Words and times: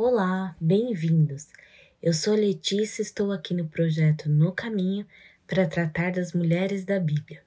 Olá, 0.00 0.54
bem-vindos. 0.60 1.48
Eu 2.00 2.12
sou 2.12 2.36
Letícia 2.36 3.02
e 3.02 3.04
estou 3.04 3.32
aqui 3.32 3.52
no 3.52 3.66
projeto 3.66 4.30
No 4.30 4.52
Caminho 4.52 5.04
para 5.44 5.66
tratar 5.66 6.12
das 6.12 6.32
mulheres 6.32 6.84
da 6.84 7.00
Bíblia. 7.00 7.42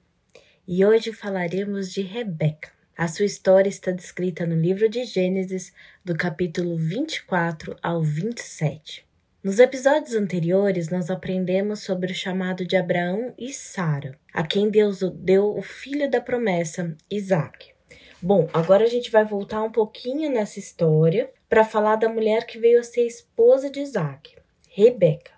E 0.68 0.84
hoje 0.84 1.14
falaremos 1.14 1.90
de 1.90 2.02
Rebeca. 2.02 2.68
A 2.94 3.08
sua 3.08 3.24
história 3.24 3.70
está 3.70 3.90
descrita 3.90 4.44
no 4.44 4.54
livro 4.54 4.86
de 4.86 5.02
Gênesis, 5.06 5.72
do 6.04 6.14
capítulo 6.14 6.76
24 6.76 7.74
ao 7.82 8.02
27. 8.02 9.06
Nos 9.42 9.58
episódios 9.58 10.14
anteriores, 10.14 10.90
nós 10.90 11.08
aprendemos 11.08 11.80
sobre 11.80 12.12
o 12.12 12.14
chamado 12.14 12.66
de 12.66 12.76
Abraão 12.76 13.32
e 13.38 13.50
Sara, 13.50 14.18
a 14.30 14.46
quem 14.46 14.68
Deus 14.68 15.00
deu 15.14 15.56
o 15.56 15.62
filho 15.62 16.10
da 16.10 16.20
promessa, 16.20 16.94
Isaac. 17.10 17.72
Bom, 18.20 18.46
agora 18.52 18.84
a 18.84 18.88
gente 18.88 19.10
vai 19.10 19.24
voltar 19.24 19.62
um 19.62 19.72
pouquinho 19.72 20.30
nessa 20.30 20.58
história 20.58 21.30
para 21.52 21.64
falar 21.64 21.96
da 21.96 22.08
mulher 22.08 22.46
que 22.46 22.58
veio 22.58 22.80
a 22.80 22.82
ser 22.82 23.06
esposa 23.06 23.68
de 23.68 23.78
Isaac, 23.78 24.34
Rebeca. 24.70 25.32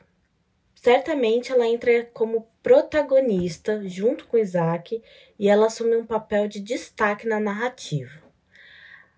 Certamente 0.72 1.50
ela 1.50 1.66
entra 1.66 2.08
como 2.14 2.46
protagonista 2.62 3.82
junto 3.88 4.24
com 4.28 4.38
Isaac 4.38 5.02
e 5.36 5.48
ela 5.48 5.66
assume 5.66 5.96
um 5.96 6.06
papel 6.06 6.46
de 6.46 6.60
destaque 6.60 7.26
na 7.26 7.40
narrativa. 7.40 8.12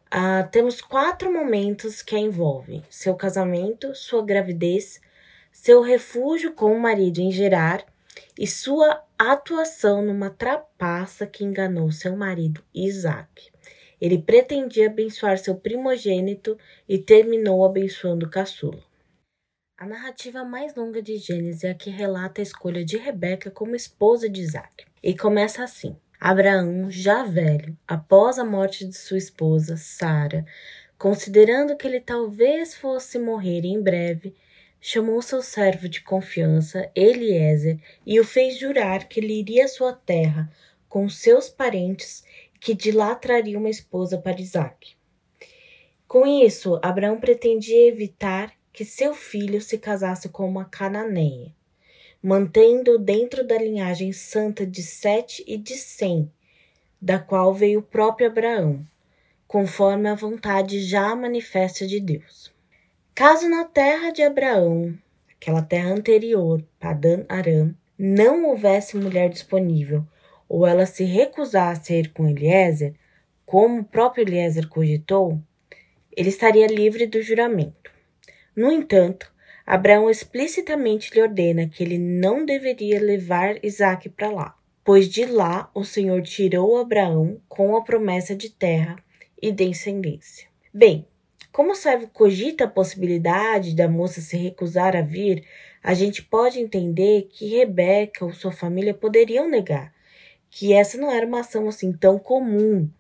Uh, 0.06 0.48
temos 0.50 0.80
quatro 0.80 1.30
momentos 1.30 2.00
que 2.00 2.16
a 2.16 2.18
envolvem: 2.18 2.82
seu 2.88 3.14
casamento, 3.14 3.94
sua 3.94 4.24
gravidez, 4.24 4.98
seu 5.52 5.82
refúgio 5.82 6.54
com 6.54 6.72
o 6.72 6.80
marido 6.80 7.20
em 7.20 7.30
Gerar 7.30 7.84
e 8.38 8.46
sua 8.46 9.04
atuação 9.18 10.00
numa 10.00 10.30
trapaça 10.30 11.26
que 11.26 11.44
enganou 11.44 11.92
seu 11.92 12.16
marido 12.16 12.64
Isaac. 12.74 13.54
Ele 14.00 14.18
pretendia 14.18 14.86
abençoar 14.86 15.38
seu 15.38 15.54
primogênito 15.54 16.58
e 16.88 16.98
terminou 16.98 17.64
abençoando 17.64 18.26
o 18.26 18.30
caçula. 18.30 18.82
A 19.78 19.86
narrativa 19.86 20.42
mais 20.42 20.74
longa 20.74 21.02
de 21.02 21.18
Gênesis 21.18 21.62
é 21.62 21.70
a 21.70 21.74
que 21.74 21.90
relata 21.90 22.40
a 22.40 22.42
escolha 22.42 22.84
de 22.84 22.96
Rebeca 22.96 23.50
como 23.50 23.76
esposa 23.76 24.28
de 24.28 24.40
Isaac. 24.40 24.86
E 25.02 25.14
começa 25.14 25.62
assim: 25.62 25.94
Abraão, 26.18 26.90
já 26.90 27.24
velho, 27.24 27.76
após 27.86 28.38
a 28.38 28.44
morte 28.44 28.86
de 28.86 28.96
sua 28.96 29.18
esposa, 29.18 29.76
Sara, 29.76 30.46
considerando 30.98 31.76
que 31.76 31.86
ele 31.86 32.00
talvez 32.00 32.74
fosse 32.74 33.18
morrer 33.18 33.66
em 33.66 33.82
breve, 33.82 34.34
chamou 34.80 35.20
seu 35.20 35.42
servo 35.42 35.88
de 35.88 36.00
confiança, 36.00 36.90
Eliezer, 36.94 37.78
e 38.06 38.18
o 38.18 38.24
fez 38.24 38.58
jurar 38.58 39.06
que 39.06 39.20
ele 39.20 39.38
iria 39.38 39.66
à 39.66 39.68
sua 39.68 39.92
terra 39.92 40.50
com 40.88 41.08
seus 41.08 41.50
parentes 41.50 42.24
que 42.60 42.74
de 42.74 42.90
lá 42.90 43.14
traria 43.14 43.58
uma 43.58 43.70
esposa 43.70 44.18
para 44.18 44.40
Isaac. 44.40 44.96
Com 46.06 46.26
isso, 46.26 46.78
Abraão 46.82 47.18
pretendia 47.18 47.88
evitar 47.88 48.52
que 48.72 48.84
seu 48.84 49.14
filho 49.14 49.60
se 49.60 49.78
casasse 49.78 50.28
com 50.28 50.48
uma 50.48 50.64
cananeia, 50.64 51.52
mantendo 52.22 52.98
dentro 52.98 53.46
da 53.46 53.56
linhagem 53.56 54.12
santa 54.12 54.66
de 54.66 54.82
Sete 54.82 55.42
e 55.46 55.56
de 55.56 55.74
Sem, 55.74 56.30
da 57.00 57.18
qual 57.18 57.52
veio 57.54 57.80
o 57.80 57.82
próprio 57.82 58.28
Abraão, 58.28 58.86
conforme 59.46 60.08
a 60.08 60.14
vontade 60.14 60.80
já 60.80 61.14
manifesta 61.16 61.86
de 61.86 62.00
Deus. 62.00 62.52
Caso 63.14 63.48
na 63.48 63.64
terra 63.64 64.10
de 64.10 64.22
Abraão, 64.22 64.96
aquela 65.34 65.62
terra 65.62 65.90
anterior, 65.90 66.62
Padan 66.78 67.24
Aram, 67.28 67.74
não 67.98 68.46
houvesse 68.46 68.96
mulher 68.96 69.30
disponível 69.30 70.06
ou 70.48 70.66
ela 70.66 70.86
se 70.86 71.04
recusasse 71.04 71.92
a 71.92 71.98
ir 71.98 72.12
com 72.12 72.28
Eliezer, 72.28 72.94
como 73.44 73.80
o 73.80 73.84
próprio 73.84 74.22
Eliezer 74.22 74.68
cogitou, 74.68 75.40
ele 76.16 76.28
estaria 76.28 76.66
livre 76.66 77.06
do 77.06 77.22
juramento. 77.22 77.90
No 78.54 78.72
entanto, 78.72 79.32
Abraão 79.66 80.08
explicitamente 80.08 81.12
lhe 81.12 81.20
ordena 81.20 81.68
que 81.68 81.82
ele 81.82 81.98
não 81.98 82.44
deveria 82.44 83.00
levar 83.00 83.62
Isaac 83.64 84.08
para 84.08 84.30
lá, 84.30 84.56
pois 84.84 85.08
de 85.08 85.26
lá 85.26 85.70
o 85.74 85.84
Senhor 85.84 86.22
tirou 86.22 86.78
Abraão 86.78 87.40
com 87.48 87.76
a 87.76 87.82
promessa 87.82 88.34
de 88.34 88.48
terra 88.48 88.96
e 89.40 89.52
descendência. 89.52 90.48
Bem, 90.72 91.06
como 91.52 91.72
o 91.72 91.74
servo 91.74 92.08
cogita 92.08 92.64
a 92.64 92.68
possibilidade 92.68 93.74
da 93.74 93.88
moça 93.88 94.20
se 94.20 94.36
recusar 94.36 94.94
a 94.94 95.02
vir, 95.02 95.44
a 95.82 95.94
gente 95.94 96.22
pode 96.22 96.60
entender 96.60 97.28
que 97.30 97.56
Rebeca 97.56 98.24
ou 98.24 98.32
sua 98.32 98.52
família 98.52 98.92
poderiam 98.92 99.48
negar, 99.48 99.92
que 100.58 100.72
essa 100.72 100.96
não 100.96 101.10
era 101.10 101.26
uma 101.26 101.40
ação 101.40 101.68
assim 101.68 101.92
tão 101.92 102.18
comum, 102.18 102.90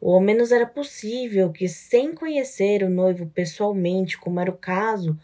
ou 0.00 0.14
ao 0.14 0.20
menos 0.20 0.50
era 0.50 0.66
possível 0.66 1.52
que, 1.52 1.68
sem 1.68 2.12
conhecer 2.12 2.82
o 2.82 2.90
noivo 2.90 3.30
pessoalmente, 3.32 4.18
como 4.18 4.40
era 4.40 4.50
o 4.50 4.58
caso, 4.58 5.16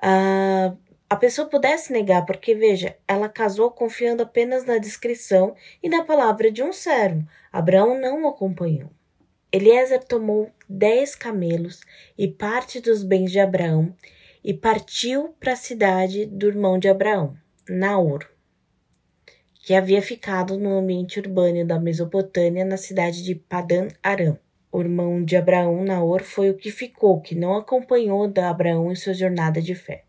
a, 0.00 0.74
a 1.06 1.16
pessoa 1.16 1.46
pudesse 1.46 1.92
negar, 1.92 2.24
porque 2.24 2.54
veja, 2.54 2.96
ela 3.06 3.28
casou 3.28 3.70
confiando 3.70 4.22
apenas 4.22 4.64
na 4.64 4.78
descrição 4.78 5.54
e 5.82 5.88
na 5.90 6.02
palavra 6.02 6.50
de 6.50 6.62
um 6.62 6.72
servo. 6.72 7.28
Abraão 7.52 8.00
não 8.00 8.24
o 8.24 8.28
acompanhou. 8.28 8.88
Eliezer 9.52 10.02
tomou 10.02 10.50
dez 10.66 11.14
camelos 11.14 11.82
e 12.16 12.26
parte 12.26 12.80
dos 12.80 13.04
bens 13.04 13.30
de 13.30 13.38
Abraão 13.38 13.94
e 14.42 14.54
partiu 14.54 15.34
para 15.38 15.52
a 15.52 15.56
cidade 15.56 16.24
do 16.24 16.46
irmão 16.48 16.78
de 16.78 16.88
Abraão, 16.88 17.36
Naor 17.68 18.26
que 19.68 19.74
havia 19.74 20.00
ficado 20.00 20.56
no 20.56 20.78
ambiente 20.78 21.20
urbano 21.20 21.62
da 21.62 21.78
Mesopotâmia, 21.78 22.64
na 22.64 22.78
cidade 22.78 23.22
de 23.22 23.34
Padan 23.34 23.88
Aram. 24.02 24.38
O 24.72 24.80
irmão 24.80 25.22
de 25.22 25.36
Abraão, 25.36 25.84
Naor, 25.84 26.22
foi 26.22 26.48
o 26.48 26.56
que 26.56 26.70
ficou, 26.70 27.20
que 27.20 27.34
não 27.34 27.54
acompanhou 27.54 28.26
da 28.26 28.48
Abraão 28.48 28.90
em 28.90 28.94
sua 28.94 29.12
jornada 29.12 29.60
de 29.60 29.74
fé. 29.74 30.04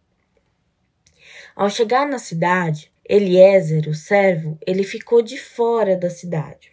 Ao 1.54 1.70
chegar 1.70 2.08
na 2.08 2.20
cidade, 2.20 2.90
Eliezer, 3.04 3.90
o 3.90 3.94
servo, 3.94 4.58
ele 4.66 4.86
ficou 4.86 5.22
de 5.22 5.38
fora 5.38 5.98
da 5.98 6.10
cidade, 6.10 6.72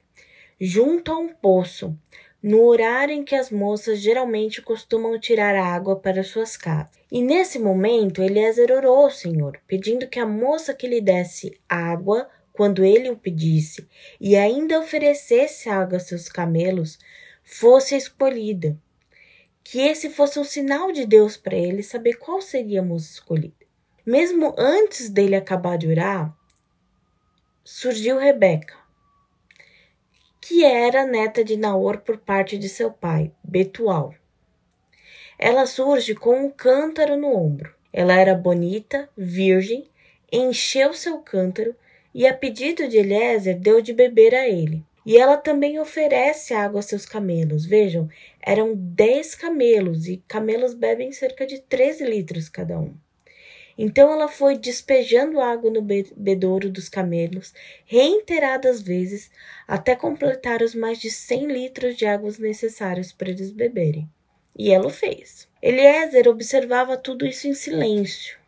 junto 0.60 1.10
a 1.10 1.18
um 1.18 1.30
poço, 1.34 1.98
no 2.40 2.62
horário 2.66 3.12
em 3.12 3.24
que 3.24 3.34
as 3.34 3.50
moças 3.50 3.98
geralmente 3.98 4.62
costumam 4.62 5.18
tirar 5.18 5.56
água 5.56 5.96
para 5.96 6.22
suas 6.22 6.56
casas. 6.56 6.94
E 7.10 7.20
nesse 7.20 7.58
momento, 7.58 8.22
Eliezer 8.22 8.70
orou 8.70 8.98
ao 8.98 9.10
Senhor, 9.10 9.58
pedindo 9.66 10.06
que 10.06 10.20
a 10.20 10.26
moça 10.26 10.72
que 10.72 10.86
lhe 10.86 11.00
desse 11.00 11.58
água 11.68 12.28
quando 12.56 12.84
ele 12.84 13.10
o 13.10 13.16
pedisse, 13.16 13.86
e 14.18 14.34
ainda 14.34 14.80
oferecesse 14.80 15.68
água 15.68 15.98
a 15.98 16.00
seus 16.00 16.28
camelos, 16.28 16.98
fosse 17.44 17.94
escolhida. 17.94 18.78
Que 19.62 19.80
esse 19.80 20.08
fosse 20.08 20.38
um 20.38 20.44
sinal 20.44 20.90
de 20.90 21.04
Deus 21.04 21.36
para 21.36 21.56
ele 21.56 21.82
saber 21.82 22.14
qual 22.14 22.40
seria 22.40 22.80
a 22.80 22.84
moça 22.84 23.10
escolhida. 23.12 23.66
Mesmo 24.06 24.54
antes 24.56 25.10
dele 25.10 25.34
acabar 25.34 25.76
de 25.76 25.88
orar, 25.88 26.34
surgiu 27.64 28.18
Rebeca, 28.18 28.74
que 30.40 30.64
era 30.64 31.04
neta 31.04 31.42
de 31.42 31.56
Naor 31.56 31.98
por 31.98 32.18
parte 32.18 32.56
de 32.56 32.68
seu 32.68 32.90
pai, 32.92 33.32
Betual. 33.42 34.14
Ela 35.38 35.66
surge 35.66 36.14
com 36.14 36.46
um 36.46 36.50
cântaro 36.50 37.16
no 37.16 37.36
ombro. 37.36 37.74
Ela 37.92 38.14
era 38.14 38.34
bonita, 38.34 39.08
virgem, 39.16 39.90
encheu 40.32 40.94
seu 40.94 41.18
cântaro 41.18 41.74
e 42.16 42.26
a 42.26 42.32
pedido 42.32 42.88
de 42.88 42.96
Eliezer 42.96 43.60
deu 43.60 43.82
de 43.82 43.92
beber 43.92 44.34
a 44.34 44.48
ele. 44.48 44.82
E 45.04 45.18
ela 45.18 45.36
também 45.36 45.78
oferece 45.78 46.54
água 46.54 46.80
a 46.80 46.82
seus 46.82 47.04
camelos. 47.04 47.66
Vejam, 47.66 48.08
eram 48.40 48.72
dez 48.74 49.34
camelos 49.34 50.08
e 50.08 50.24
camelos 50.26 50.72
bebem 50.72 51.12
cerca 51.12 51.46
de 51.46 51.60
13 51.60 52.06
litros 52.06 52.48
cada 52.48 52.78
um. 52.78 52.94
Então 53.76 54.10
ela 54.10 54.28
foi 54.28 54.56
despejando 54.56 55.38
água 55.42 55.70
no 55.70 55.82
bebedouro 55.82 56.70
dos 56.70 56.88
camelos 56.88 57.52
reiteradas 57.84 58.80
vezes 58.80 59.30
até 59.68 59.94
completar 59.94 60.62
os 60.62 60.74
mais 60.74 60.98
de 60.98 61.10
100 61.10 61.48
litros 61.48 61.96
de 61.98 62.06
água 62.06 62.32
necessários 62.38 63.12
para 63.12 63.28
eles 63.28 63.50
beberem. 63.50 64.08
E 64.58 64.72
ela 64.72 64.86
o 64.86 64.90
fez. 64.90 65.46
Eliezer 65.60 66.26
observava 66.28 66.96
tudo 66.96 67.26
isso 67.26 67.46
em 67.46 67.52
silêncio. 67.52 68.38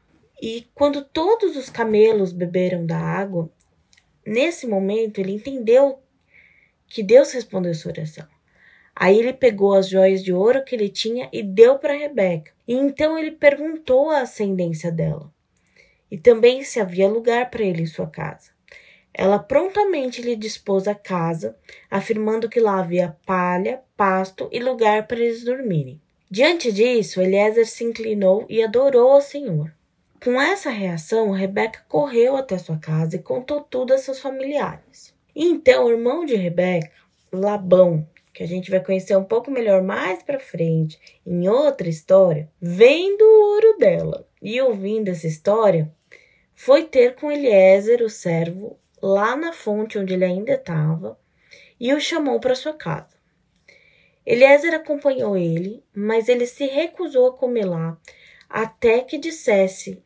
E 0.40 0.66
quando 0.74 1.04
todos 1.04 1.54
os 1.54 1.68
camelos 1.68 2.32
beberam 2.32 2.86
da 2.86 2.96
água, 2.96 3.50
Nesse 4.28 4.66
momento, 4.66 5.18
ele 5.18 5.32
entendeu 5.32 6.00
que 6.86 7.02
Deus 7.02 7.32
respondeu 7.32 7.72
sua 7.72 7.92
oração. 7.92 8.26
Aí 8.94 9.18
ele 9.18 9.32
pegou 9.32 9.74
as 9.74 9.88
joias 9.88 10.22
de 10.22 10.34
ouro 10.34 10.62
que 10.62 10.74
ele 10.74 10.90
tinha 10.90 11.30
e 11.32 11.42
deu 11.42 11.78
para 11.78 11.94
Rebeca. 11.96 12.52
E 12.66 12.74
então 12.74 13.18
ele 13.18 13.30
perguntou 13.30 14.10
a 14.10 14.20
ascendência 14.20 14.92
dela 14.92 15.32
e 16.10 16.18
também 16.18 16.62
se 16.62 16.78
havia 16.78 17.08
lugar 17.08 17.50
para 17.50 17.62
ele 17.62 17.82
em 17.82 17.86
sua 17.86 18.06
casa. 18.06 18.50
Ela 19.14 19.38
prontamente 19.38 20.20
lhe 20.20 20.36
dispôs 20.36 20.86
a 20.86 20.94
casa, 20.94 21.56
afirmando 21.90 22.50
que 22.50 22.60
lá 22.60 22.80
havia 22.80 23.16
palha, 23.24 23.80
pasto 23.96 24.48
e 24.52 24.60
lugar 24.60 25.06
para 25.06 25.18
eles 25.18 25.42
dormirem. 25.42 26.00
Diante 26.30 26.70
disso, 26.70 27.20
Eliezer 27.20 27.66
se 27.66 27.82
inclinou 27.82 28.44
e 28.46 28.62
adorou 28.62 29.12
ao 29.12 29.22
Senhor. 29.22 29.72
Com 30.22 30.40
essa 30.40 30.70
reação, 30.70 31.30
Rebeca 31.30 31.84
correu 31.88 32.36
até 32.36 32.58
sua 32.58 32.76
casa 32.76 33.14
e 33.14 33.22
contou 33.22 33.60
tudo 33.60 33.94
a 33.94 33.98
seus 33.98 34.18
familiares. 34.18 35.14
Então 35.34 35.84
o 35.84 35.90
irmão 35.90 36.24
de 36.24 36.34
Rebeca, 36.34 36.90
Labão, 37.32 38.04
que 38.34 38.42
a 38.42 38.46
gente 38.46 38.68
vai 38.68 38.82
conhecer 38.82 39.16
um 39.16 39.22
pouco 39.22 39.48
melhor 39.48 39.80
mais 39.80 40.20
para 40.24 40.40
frente, 40.40 40.98
em 41.24 41.48
outra 41.48 41.88
história, 41.88 42.50
vendo 42.60 43.22
o 43.22 43.54
ouro 43.54 43.78
dela 43.78 44.28
e 44.42 44.60
ouvindo 44.60 45.08
essa 45.08 45.28
história, 45.28 45.92
foi 46.52 46.82
ter 46.84 47.14
com 47.14 47.30
Eliezer, 47.30 48.02
o 48.02 48.10
servo, 48.10 48.76
lá 49.00 49.36
na 49.36 49.52
fonte 49.52 50.00
onde 50.00 50.14
ele 50.14 50.24
ainda 50.24 50.54
estava, 50.54 51.16
e 51.78 51.94
o 51.94 52.00
chamou 52.00 52.40
para 52.40 52.56
sua 52.56 52.72
casa. 52.72 53.16
Eliezer 54.26 54.74
acompanhou 54.74 55.36
ele, 55.36 55.84
mas 55.94 56.28
ele 56.28 56.44
se 56.44 56.66
recusou 56.66 57.28
a 57.28 57.36
comer 57.36 57.66
lá, 57.66 57.96
até 58.48 59.00
que 59.00 59.16
dissesse 59.16 60.02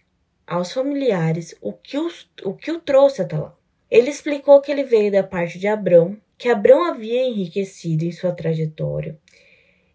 aos 0.47 0.73
familiares 0.73 1.55
o 1.61 1.73
que, 1.73 1.99
os, 1.99 2.29
o 2.43 2.55
que 2.55 2.71
o 2.71 2.81
trouxe 2.81 3.23
até 3.23 3.37
lá. 3.37 3.56
Ele 3.91 4.11
explicou 4.11 4.61
que 4.61 4.71
ele 4.71 4.85
veio 4.85 5.12
da 5.12 5.23
parte 5.23 5.59
de 5.59 5.69
Abrão, 5.69 6.17
que 6.39 6.49
Abrão 6.49 6.85
havia 6.85 7.23
enriquecido 7.23 8.05
em 8.05 8.12
sua 8.12 8.33
trajetória 8.33 9.19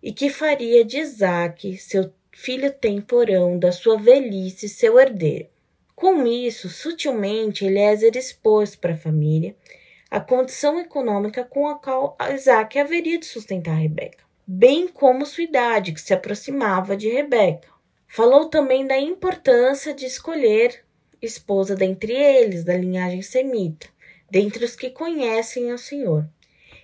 e 0.01 0.13
que 0.13 0.29
faria 0.29 0.85
de 0.85 0.99
Isaac, 0.99 1.77
seu 1.77 2.13
filho 2.31 2.71
temporão, 2.71 3.57
da 3.57 3.71
sua 3.71 3.97
velhice, 3.97 4.69
seu 4.69 4.99
herdeiro. 4.99 5.49
Com 5.95 6.27
isso, 6.27 6.69
sutilmente, 6.69 7.65
Eliezer 7.65 8.15
expôs 8.15 8.75
para 8.75 8.93
a 8.93 8.97
família 8.97 9.55
a 10.09 10.19
condição 10.19 10.79
econômica 10.79 11.43
com 11.43 11.67
a 11.67 11.75
qual 11.75 12.15
Isaac 12.33 12.79
haveria 12.79 13.19
de 13.19 13.25
sustentar 13.25 13.75
Rebeca, 13.75 14.23
bem 14.45 14.87
como 14.87 15.25
sua 15.25 15.43
idade, 15.43 15.91
que 15.91 15.99
se 15.99 16.13
aproximava 16.13 16.95
de 16.95 17.09
Rebeca. 17.09 17.67
Falou 18.07 18.49
também 18.49 18.87
da 18.87 18.97
importância 18.97 19.93
de 19.93 20.05
escolher 20.05 20.83
esposa 21.21 21.75
dentre 21.75 22.13
eles, 22.13 22.63
da 22.63 22.75
linhagem 22.75 23.21
semita, 23.21 23.87
dentre 24.29 24.63
os 24.63 24.75
que 24.75 24.89
conhecem 24.89 25.71
ao 25.71 25.77
Senhor 25.77 26.27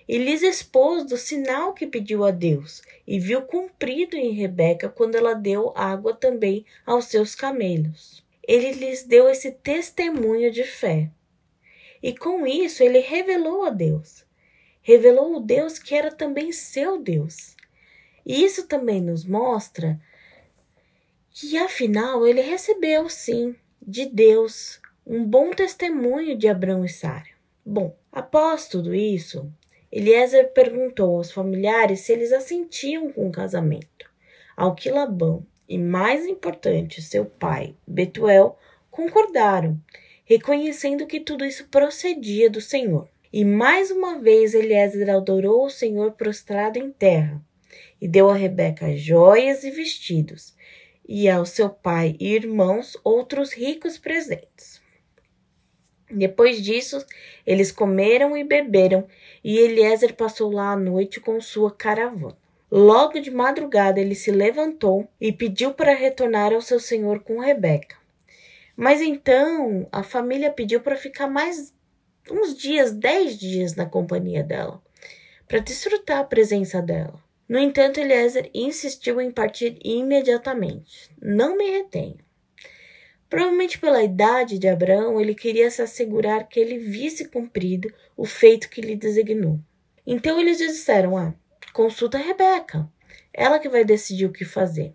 e 0.08 0.18
lhes 0.18 0.42
expôs 0.42 1.04
do 1.04 1.16
sinal 1.16 1.72
que 1.72 1.86
pediu 1.86 2.24
a 2.24 2.30
Deus, 2.30 2.82
e 3.06 3.18
viu 3.18 3.42
cumprido 3.42 4.16
em 4.16 4.32
Rebeca 4.32 4.88
quando 4.88 5.14
ela 5.14 5.34
deu 5.34 5.72
água 5.74 6.14
também 6.14 6.64
aos 6.84 7.06
seus 7.06 7.34
camelos. 7.34 8.22
Ele 8.46 8.72
lhes 8.72 9.04
deu 9.04 9.28
esse 9.28 9.52
testemunho 9.52 10.50
de 10.50 10.64
fé. 10.64 11.10
E 12.02 12.14
com 12.14 12.46
isso 12.46 12.82
ele 12.82 12.98
revelou 12.98 13.64
a 13.64 13.70
Deus. 13.70 14.24
Revelou 14.82 15.36
o 15.36 15.40
Deus 15.40 15.78
que 15.78 15.94
era 15.94 16.12
também 16.12 16.52
seu 16.52 16.98
Deus. 16.98 17.56
E 18.26 18.44
isso 18.44 18.66
também 18.66 19.00
nos 19.00 19.24
mostra 19.24 19.98
que 21.36 21.58
afinal 21.58 22.24
ele 22.24 22.40
recebeu 22.40 23.08
sim 23.08 23.56
de 23.82 24.06
Deus 24.06 24.80
um 25.04 25.24
bom 25.24 25.50
testemunho 25.50 26.38
de 26.38 26.46
Abraão 26.46 26.84
e 26.84 26.88
Sara. 26.88 27.26
Bom, 27.66 27.92
após 28.12 28.68
tudo 28.68 28.94
isso, 28.94 29.52
Eliezer 29.90 30.52
perguntou 30.52 31.16
aos 31.16 31.32
familiares 31.32 32.00
se 32.00 32.12
eles 32.12 32.32
assentiam 32.32 33.10
com 33.10 33.26
o 33.26 33.32
casamento, 33.32 34.08
ao 34.56 34.76
que 34.76 34.88
Labão 34.88 35.44
e, 35.68 35.76
mais 35.76 36.24
importante, 36.24 37.02
seu 37.02 37.24
pai, 37.24 37.74
Betuel, 37.84 38.56
concordaram, 38.88 39.76
reconhecendo 40.24 41.04
que 41.04 41.18
tudo 41.18 41.44
isso 41.44 41.66
procedia 41.66 42.48
do 42.48 42.60
Senhor. 42.60 43.08
E 43.32 43.44
mais 43.44 43.90
uma 43.90 44.20
vez 44.20 44.54
Eliezer 44.54 45.10
adorou 45.10 45.66
o 45.66 45.70
Senhor 45.70 46.12
prostrado 46.12 46.78
em 46.78 46.92
terra, 46.92 47.42
e 48.00 48.06
deu 48.06 48.30
a 48.30 48.36
Rebeca 48.36 48.94
joias 48.96 49.64
e 49.64 49.70
vestidos, 49.72 50.54
e 51.08 51.28
ao 51.28 51.44
seu 51.44 51.68
pai 51.68 52.16
e 52.18 52.34
irmãos 52.34 52.96
outros 53.04 53.52
ricos 53.52 53.98
presentes. 53.98 54.82
Depois 56.10 56.62
disso, 56.62 57.04
eles 57.46 57.72
comeram 57.72 58.36
e 58.36 58.44
beberam, 58.44 59.06
e 59.42 59.58
Eliezer 59.58 60.14
passou 60.14 60.50
lá 60.50 60.72
a 60.72 60.76
noite 60.76 61.20
com 61.20 61.40
sua 61.40 61.70
caravana. 61.70 62.36
Logo 62.70 63.20
de 63.20 63.30
madrugada 63.30 64.00
ele 64.00 64.14
se 64.14 64.30
levantou 64.30 65.08
e 65.20 65.32
pediu 65.32 65.72
para 65.72 65.94
retornar 65.94 66.52
ao 66.52 66.60
seu 66.60 66.80
senhor 66.80 67.20
com 67.20 67.38
Rebeca. 67.38 67.96
Mas 68.76 69.00
então 69.00 69.86
a 69.92 70.02
família 70.02 70.50
pediu 70.50 70.80
para 70.80 70.96
ficar 70.96 71.28
mais 71.28 71.74
uns 72.30 72.56
dias, 72.56 72.92
dez 72.92 73.38
dias 73.38 73.74
na 73.74 73.86
companhia 73.86 74.42
dela, 74.42 74.82
para 75.46 75.60
desfrutar 75.60 76.18
a 76.18 76.24
presença 76.24 76.82
dela. 76.82 77.23
No 77.48 77.58
entanto, 77.58 78.00
Eliezer 78.00 78.50
insistiu 78.54 79.20
em 79.20 79.30
partir 79.30 79.78
imediatamente. 79.84 81.10
Não 81.20 81.56
me 81.56 81.70
retenha. 81.70 82.24
Provavelmente 83.28 83.78
pela 83.78 84.02
idade 84.02 84.58
de 84.58 84.68
Abraão, 84.68 85.20
ele 85.20 85.34
queria 85.34 85.70
se 85.70 85.82
assegurar 85.82 86.48
que 86.48 86.60
ele 86.60 86.78
visse 86.78 87.28
cumprido 87.28 87.92
o 88.16 88.24
feito 88.24 88.70
que 88.70 88.80
lhe 88.80 88.96
designou. 88.96 89.58
Então 90.06 90.40
eles 90.40 90.58
disseram: 90.58 91.16
Ah, 91.16 91.34
consulta 91.72 92.16
a 92.16 92.20
Rebeca, 92.20 92.88
ela 93.32 93.58
que 93.58 93.68
vai 93.68 93.84
decidir 93.84 94.26
o 94.26 94.32
que 94.32 94.44
fazer. 94.44 94.94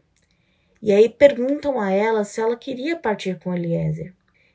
E 0.81 0.91
aí 0.93 1.09
perguntam 1.09 1.79
a 1.79 1.91
ela 1.91 2.23
se 2.23 2.39
ela 2.39 2.55
queria 2.55 2.95
partir 2.95 3.37
com 3.39 3.53
Eliezer. 3.53 4.13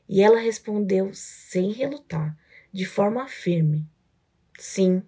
E 0.08 0.22
ela 0.22 0.38
respondeu 0.38 1.10
sem 1.12 1.70
relutar, 1.70 2.36
de 2.72 2.86
forma 2.86 3.28
firme: 3.28 3.86
Sim, 4.58 5.02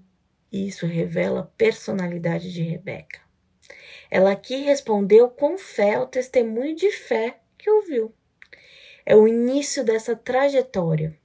isso 0.56 0.86
revela 0.86 1.40
a 1.40 1.56
personalidade 1.56 2.52
de 2.52 2.62
Rebeca. 2.62 3.20
Ela 4.10 4.32
aqui 4.32 4.56
respondeu 4.56 5.28
com 5.28 5.58
fé 5.58 5.94
ao 5.94 6.06
testemunho 6.06 6.76
de 6.76 6.90
fé 6.90 7.38
que 7.58 7.68
ouviu 7.68 8.14
é 9.06 9.14
o 9.14 9.28
início 9.28 9.84
dessa 9.84 10.16
trajetória, 10.16 11.16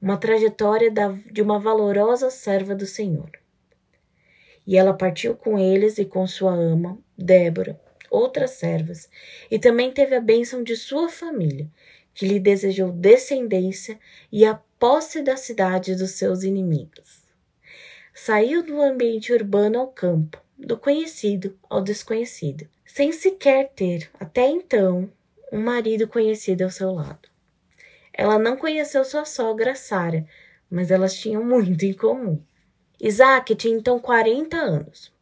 uma 0.00 0.16
trajetória 0.16 0.88
da, 0.88 1.08
de 1.30 1.42
uma 1.42 1.58
valorosa 1.58 2.30
serva 2.30 2.76
do 2.76 2.86
Senhor. 2.86 3.30
E 4.64 4.78
ela 4.78 4.94
partiu 4.94 5.34
com 5.34 5.58
eles 5.58 5.98
e 5.98 6.04
com 6.04 6.24
sua 6.28 6.54
ama, 6.54 6.96
Débora, 7.18 7.78
outras 8.08 8.52
servas, 8.52 9.10
e 9.50 9.58
também 9.58 9.90
teve 9.90 10.14
a 10.14 10.20
bênção 10.20 10.62
de 10.62 10.76
sua 10.76 11.08
família, 11.08 11.68
que 12.14 12.24
lhe 12.24 12.38
desejou 12.38 12.92
descendência 12.92 13.98
e 14.30 14.46
a 14.46 14.54
posse 14.78 15.20
da 15.20 15.36
cidade 15.36 15.96
dos 15.96 16.12
seus 16.12 16.44
inimigos. 16.44 17.23
Saiu 18.16 18.62
do 18.62 18.80
ambiente 18.80 19.32
urbano 19.32 19.80
ao 19.80 19.88
campo, 19.88 20.40
do 20.56 20.78
conhecido 20.78 21.58
ao 21.68 21.82
desconhecido, 21.82 22.68
sem 22.86 23.10
sequer 23.10 23.70
ter, 23.74 24.08
até 24.20 24.46
então, 24.46 25.10
um 25.50 25.60
marido 25.60 26.06
conhecido 26.06 26.62
ao 26.62 26.70
seu 26.70 26.92
lado. 26.92 27.28
Ela 28.12 28.38
não 28.38 28.56
conheceu 28.56 29.04
sua 29.04 29.24
sogra, 29.24 29.74
Sara, 29.74 30.24
mas 30.70 30.92
elas 30.92 31.14
tinham 31.18 31.44
muito 31.44 31.84
em 31.84 31.92
comum. 31.92 32.40
Isaac 33.00 33.52
tinha 33.56 33.76
então 33.76 33.98
40 33.98 34.56
anos. 34.56 35.12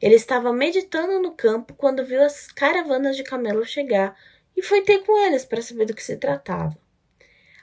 Ele 0.00 0.16
estava 0.16 0.52
meditando 0.52 1.20
no 1.20 1.32
campo 1.32 1.72
quando 1.72 2.04
viu 2.04 2.22
as 2.22 2.48
caravanas 2.48 3.16
de 3.16 3.22
camelos 3.22 3.70
chegar 3.70 4.14
e 4.54 4.62
foi 4.62 4.82
ter 4.82 4.98
com 4.98 5.26
eles 5.26 5.46
para 5.46 5.62
saber 5.62 5.86
do 5.86 5.94
que 5.94 6.04
se 6.04 6.18
tratava. 6.18 6.76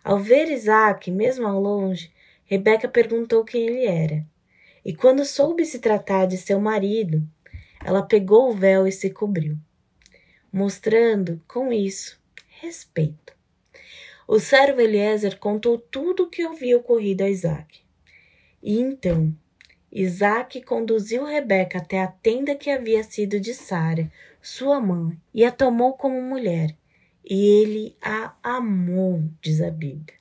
Ao 0.03 0.17
ver 0.17 0.49
Isaac, 0.49 1.11
mesmo 1.11 1.45
ao 1.45 1.61
longe, 1.61 2.11
Rebeca 2.43 2.87
perguntou 2.87 3.45
quem 3.45 3.67
ele 3.67 3.85
era. 3.85 4.25
E 4.83 4.93
quando 4.93 5.25
soube 5.25 5.65
se 5.65 5.79
tratar 5.79 6.25
de 6.25 6.37
seu 6.37 6.59
marido, 6.59 7.27
ela 7.83 8.01
pegou 8.01 8.49
o 8.49 8.53
véu 8.53 8.87
e 8.87 8.91
se 8.91 9.09
cobriu, 9.09 9.57
mostrando 10.51 11.41
com 11.47 11.71
isso 11.71 12.19
respeito. 12.47 13.33
O 14.27 14.39
servo 14.39 14.79
Eliezer 14.79 15.39
contou 15.39 15.77
tudo 15.77 16.23
o 16.23 16.29
que 16.29 16.43
havia 16.43 16.77
ocorrido 16.77 17.23
a 17.23 17.29
Isaac. 17.29 17.81
E 18.61 18.79
então, 18.79 19.35
Isaac 19.91 20.61
conduziu 20.61 21.23
Rebeca 21.23 21.79
até 21.79 22.01
a 22.01 22.07
tenda 22.07 22.53
que 22.53 22.69
havia 22.69 23.03
sido 23.03 23.39
de 23.39 23.55
Sara, 23.55 24.11
sua 24.41 24.79
mãe, 24.79 25.19
e 25.33 25.43
a 25.43 25.51
tomou 25.51 25.93
como 25.93 26.21
mulher. 26.21 26.75
E 27.25 27.61
ele 27.61 27.95
a 28.01 28.35
amou, 28.43 29.23
diz 29.41 29.61
a 29.61 29.71
Bíblia, 29.71 30.17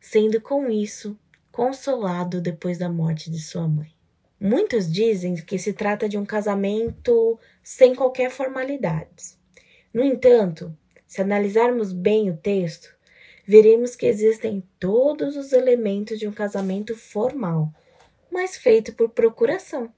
sendo 0.00 0.40
com 0.40 0.70
isso 0.70 1.18
consolado 1.52 2.40
depois 2.40 2.78
da 2.78 2.88
morte 2.88 3.30
de 3.30 3.38
sua 3.38 3.68
mãe. 3.68 3.92
Muitos 4.40 4.90
dizem 4.90 5.36
que 5.36 5.58
se 5.58 5.72
trata 5.72 6.08
de 6.08 6.18
um 6.18 6.24
casamento 6.24 7.38
sem 7.62 7.94
qualquer 7.94 8.30
formalidades. 8.30 9.38
No 9.94 10.02
entanto, 10.02 10.76
se 11.06 11.20
analisarmos 11.20 11.92
bem 11.92 12.30
o 12.30 12.36
texto, 12.36 12.92
veremos 13.46 13.94
que 13.94 14.06
existem 14.06 14.64
todos 14.80 15.36
os 15.36 15.52
elementos 15.52 16.18
de 16.18 16.26
um 16.26 16.32
casamento 16.32 16.96
formal, 16.96 17.72
mas 18.30 18.56
feito 18.56 18.94
por 18.94 19.10
procuração. 19.10 19.92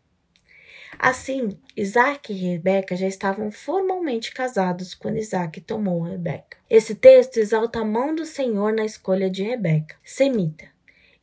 Assim, 0.99 1.59
Isaac 1.77 2.33
e 2.33 2.37
Rebeca 2.37 2.95
já 2.97 3.07
estavam 3.07 3.51
formalmente 3.51 4.33
casados 4.33 4.95
quando 4.95 5.19
Isaac 5.19 5.61
tomou 5.61 6.03
Rebeca. 6.03 6.57
Esse 6.69 6.95
texto 6.95 7.39
exalta 7.39 7.81
a 7.81 7.85
mão 7.85 8.15
do 8.15 8.27
Senhor 8.27 8.73
na 8.73 8.85
escolha 8.85 9.31
de 9.31 9.43
Rebeca, 9.43 9.97
semita, 10.05 10.74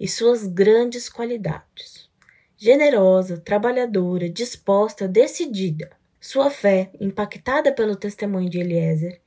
e 0.01 0.08
suas 0.08 0.48
grandes 0.48 1.08
qualidades. 1.08 2.10
Generosa, 2.58 3.38
trabalhadora, 3.38 4.27
disposta, 4.27 5.08
decidida. 5.08 5.91
Sua 6.20 6.50
fé, 6.50 6.89
impactada 7.00 7.72
pelo 7.72 7.96
testemunho 7.96 8.50
de 8.50 8.60
Eliezer, 8.60 9.22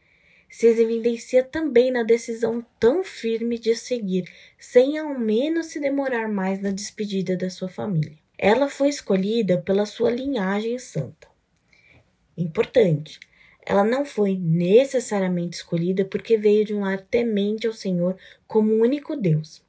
se 0.51 0.67
evidencia 0.67 1.45
também 1.45 1.93
na 1.93 2.03
decisão 2.03 2.67
tão 2.81 3.05
firme 3.05 3.57
de 3.57 3.77
seguir, 3.77 4.25
sem 4.59 4.99
ao 4.99 5.17
menos 5.17 5.67
se 5.67 5.79
demorar 5.79 6.29
mais 6.29 6.61
na 6.61 6.73
despedida 6.73 7.37
da 7.37 7.49
sua 7.51 7.69
família. 7.69 8.19
Ela 8.37 8.69
foi 8.69 8.89
escolhida 8.89 9.59
pela 9.59 9.87
sua 9.87 10.11
linhagem 10.11 10.77
santa. 10.81 11.29
Importante, 12.37 13.21
ela 13.65 13.85
não 13.85 14.05
foi 14.05 14.37
necessariamente 14.37 15.57
escolhida 15.57 16.05
porque 16.05 16.37
veio 16.37 16.65
de 16.65 16.75
um 16.75 16.81
lar 16.81 17.01
temente 17.01 17.65
ao 17.65 17.73
Senhor 17.73 18.17
como 18.49 18.75
único 18.75 19.15
Deus. 19.15 19.64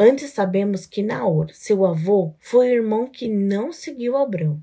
Antes 0.00 0.30
sabemos 0.30 0.86
que 0.86 1.02
Naor, 1.02 1.50
seu 1.52 1.84
avô, 1.84 2.32
foi 2.38 2.68
o 2.68 2.72
irmão 2.72 3.08
que 3.08 3.26
não 3.26 3.72
seguiu 3.72 4.16
Abrão. 4.16 4.62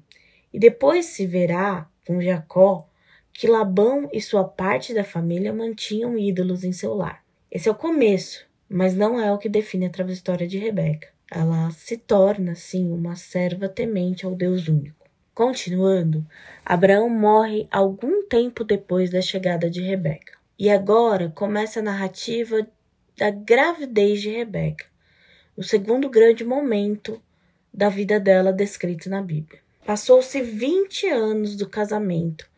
E 0.54 0.58
depois 0.58 1.08
se 1.08 1.28
verá 1.28 1.90
com 2.08 2.22
Jacó 2.22 2.88
que 3.34 3.46
Labão 3.46 4.10
e 4.14 4.22
sua 4.22 4.46
parte 4.46 4.94
da 4.94 5.04
família 5.04 5.52
mantinham 5.52 6.18
ídolos 6.18 6.64
em 6.64 6.72
seu 6.72 6.94
lar. 6.94 7.22
Esse 7.52 7.68
é 7.68 7.72
o 7.74 7.76
começo, 7.76 8.46
mas 8.70 8.96
não 8.96 9.20
é 9.20 9.30
o 9.34 9.38
que 9.38 9.50
define 9.50 9.88
a 9.88 9.90
trajetória 9.90 10.48
de 10.48 10.58
Rebeca. 10.58 11.10
Ela 11.30 11.70
se 11.72 11.98
torna, 11.98 12.56
sim, 12.56 12.90
uma 12.90 13.18
serva 13.18 13.68
temente 13.68 14.26
ao 14.26 14.34
Deus 14.34 14.70
único. 14.70 15.06
Continuando, 15.34 16.26
Abraão 16.66 17.10
morre 17.10 17.68
algum 17.70 18.26
tempo 18.26 18.64
depois 18.64 19.12
da 19.12 19.22
chegada 19.22 19.70
de 19.70 19.82
Rebeca. 19.82 20.38
E 20.58 20.70
agora 20.70 21.30
começa 21.36 21.82
a 21.82 21.84
narrativa 21.84 22.66
da 23.18 23.30
gravidez 23.32 24.22
de 24.22 24.30
Rebeca, 24.30 24.86
o 25.58 25.64
segundo 25.64 26.10
grande 26.10 26.44
momento 26.44 27.22
da 27.74 27.88
vida 27.88 28.20
dela 28.20 28.52
descrito 28.52 29.10
na 29.10 29.22
Bíblia. 29.22 29.62
Passou-se 29.86 30.42
20 30.42 31.08
anos 31.08 31.56
do 31.56 31.70
casamento 31.70 32.50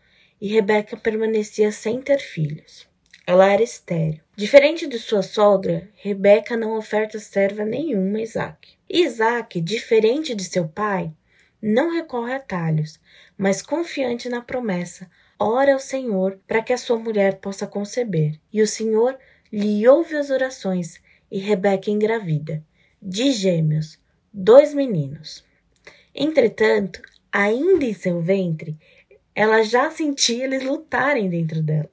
e 0.42 0.48
Rebeca 0.48 0.98
permanecia 0.98 1.72
sem 1.72 2.02
ter 2.02 2.20
filhos. 2.20 2.88
Ela 3.26 3.52
era 3.52 3.62
estéril. 3.62 4.22
Diferente 4.36 4.88
de 4.88 4.98
sua 4.98 5.22
sogra, 5.22 5.90
Rebeca 5.96 6.56
não 6.56 6.78
oferta 6.78 7.20
serva 7.20 7.66
nenhuma 7.66 8.20
a 8.20 8.22
Isaac. 8.22 8.70
Isaac, 8.90 9.60
diferente 9.60 10.34
de 10.34 10.46
seu 10.46 10.68
pai, 10.68 11.12
não 11.62 11.94
recorre 11.94 12.34
a 12.34 12.40
talhos, 12.40 13.00
mas 13.38 13.62
confiante 13.62 14.30
na 14.30 14.42
promessa, 14.42 15.10
ora 15.38 15.74
ao 15.74 15.80
Senhor 15.80 16.40
para 16.48 16.62
que 16.62 16.72
a 16.72 16.78
sua 16.78 16.98
mulher 16.98 17.40
possa 17.40 17.68
conceber. 17.68 18.40
E 18.54 18.62
o 18.62 18.68
Senhor 18.68 19.18
lhe 19.52 19.88
ouve 19.88 20.16
as 20.16 20.30
orações, 20.30 21.02
e 21.30 21.40
Rebeca 21.40 21.92
engravida, 21.92 22.64
de 23.10 23.32
gêmeos, 23.32 23.98
dois 24.34 24.74
meninos. 24.74 25.42
Entretanto, 26.14 27.02
ainda 27.32 27.86
em 27.86 27.94
seu 27.94 28.20
ventre, 28.20 28.78
ela 29.34 29.64
já 29.64 29.90
sentia 29.90 30.44
eles 30.44 30.62
lutarem 30.62 31.30
dentro 31.30 31.64
dela. 31.64 31.90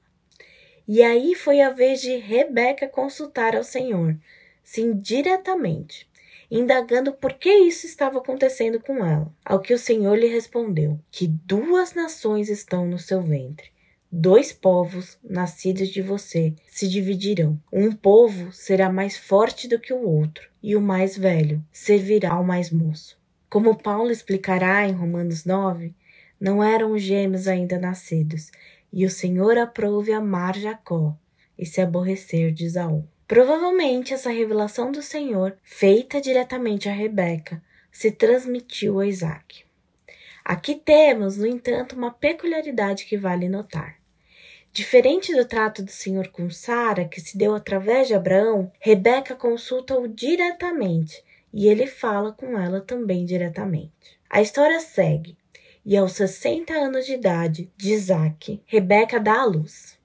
E 0.85 1.01
aí 1.01 1.33
foi 1.33 1.61
a 1.61 1.69
vez 1.69 2.01
de 2.01 2.17
Rebeca 2.17 2.85
consultar 2.89 3.55
ao 3.55 3.63
Senhor, 3.63 4.17
sim, 4.61 4.93
diretamente, 4.93 6.05
indagando 6.51 7.13
por 7.13 7.31
que 7.31 7.49
isso 7.49 7.85
estava 7.85 8.17
acontecendo 8.17 8.81
com 8.81 8.97
ela. 9.05 9.33
Ao 9.45 9.61
que 9.61 9.73
o 9.73 9.79
Senhor 9.79 10.17
lhe 10.19 10.27
respondeu: 10.27 10.99
que 11.09 11.27
duas 11.27 11.93
nações 11.93 12.49
estão 12.49 12.85
no 12.85 12.99
seu 12.99 13.21
ventre. 13.21 13.71
Dois 14.17 14.53
povos 14.53 15.19
nascidos 15.21 15.89
de 15.89 16.01
você 16.01 16.53
se 16.69 16.87
dividirão. 16.87 17.61
Um 17.69 17.91
povo 17.91 18.49
será 18.53 18.89
mais 18.89 19.17
forte 19.17 19.67
do 19.67 19.77
que 19.77 19.91
o 19.91 20.07
outro, 20.07 20.49
e 20.63 20.73
o 20.73 20.79
mais 20.79 21.17
velho 21.17 21.61
servirá 21.69 22.31
ao 22.31 22.41
mais 22.41 22.71
moço. 22.71 23.19
Como 23.49 23.75
Paulo 23.75 24.09
explicará 24.09 24.87
em 24.87 24.93
Romanos 24.93 25.43
9, 25.43 25.93
não 26.39 26.63
eram 26.63 26.97
gêmeos 26.97 27.45
ainda 27.45 27.77
nascidos, 27.77 28.51
e 28.91 29.05
o 29.05 29.09
Senhor 29.09 29.57
aprouve 29.57 30.13
amar 30.13 30.57
Jacó 30.57 31.13
e 31.59 31.65
se 31.65 31.81
aborrecer 31.81 32.53
de 32.53 32.67
Esaú. 32.67 33.05
Provavelmente 33.27 34.13
essa 34.13 34.29
revelação 34.29 34.93
do 34.93 35.01
Senhor, 35.01 35.57
feita 35.61 36.21
diretamente 36.21 36.87
a 36.87 36.93
Rebeca, 36.93 37.61
se 37.91 38.11
transmitiu 38.11 39.01
a 39.01 39.07
Isaac. 39.07 39.65
Aqui 40.45 40.75
temos, 40.75 41.35
no 41.35 41.45
entanto, 41.45 41.97
uma 41.97 42.11
peculiaridade 42.11 43.03
que 43.03 43.17
vale 43.17 43.49
notar. 43.49 43.94
Diferente 44.75 45.33
do 45.33 45.45
trato 45.45 45.81
do 45.81 45.89
Senhor 45.89 46.27
com 46.27 46.49
Sara, 46.49 47.05
que 47.05 47.21
se 47.21 47.37
deu 47.37 47.55
através 47.55 48.09
de 48.09 48.13
Abraão, 48.13 48.69
Rebeca 48.77 49.33
consulta-o 49.33 50.05
diretamente 50.05 51.23
e 51.53 51.69
ele 51.69 51.87
fala 51.87 52.33
com 52.33 52.59
ela 52.59 52.81
também 52.81 53.23
diretamente. 53.23 54.19
A 54.29 54.41
história 54.41 54.81
segue 54.81 55.37
e 55.85 55.95
aos 55.95 56.11
60 56.11 56.73
anos 56.73 57.05
de 57.05 57.13
idade 57.13 57.71
de 57.77 57.93
Isaac, 57.93 58.61
Rebeca 58.65 59.17
dá 59.17 59.43
à 59.43 59.45
luz. 59.45 59.97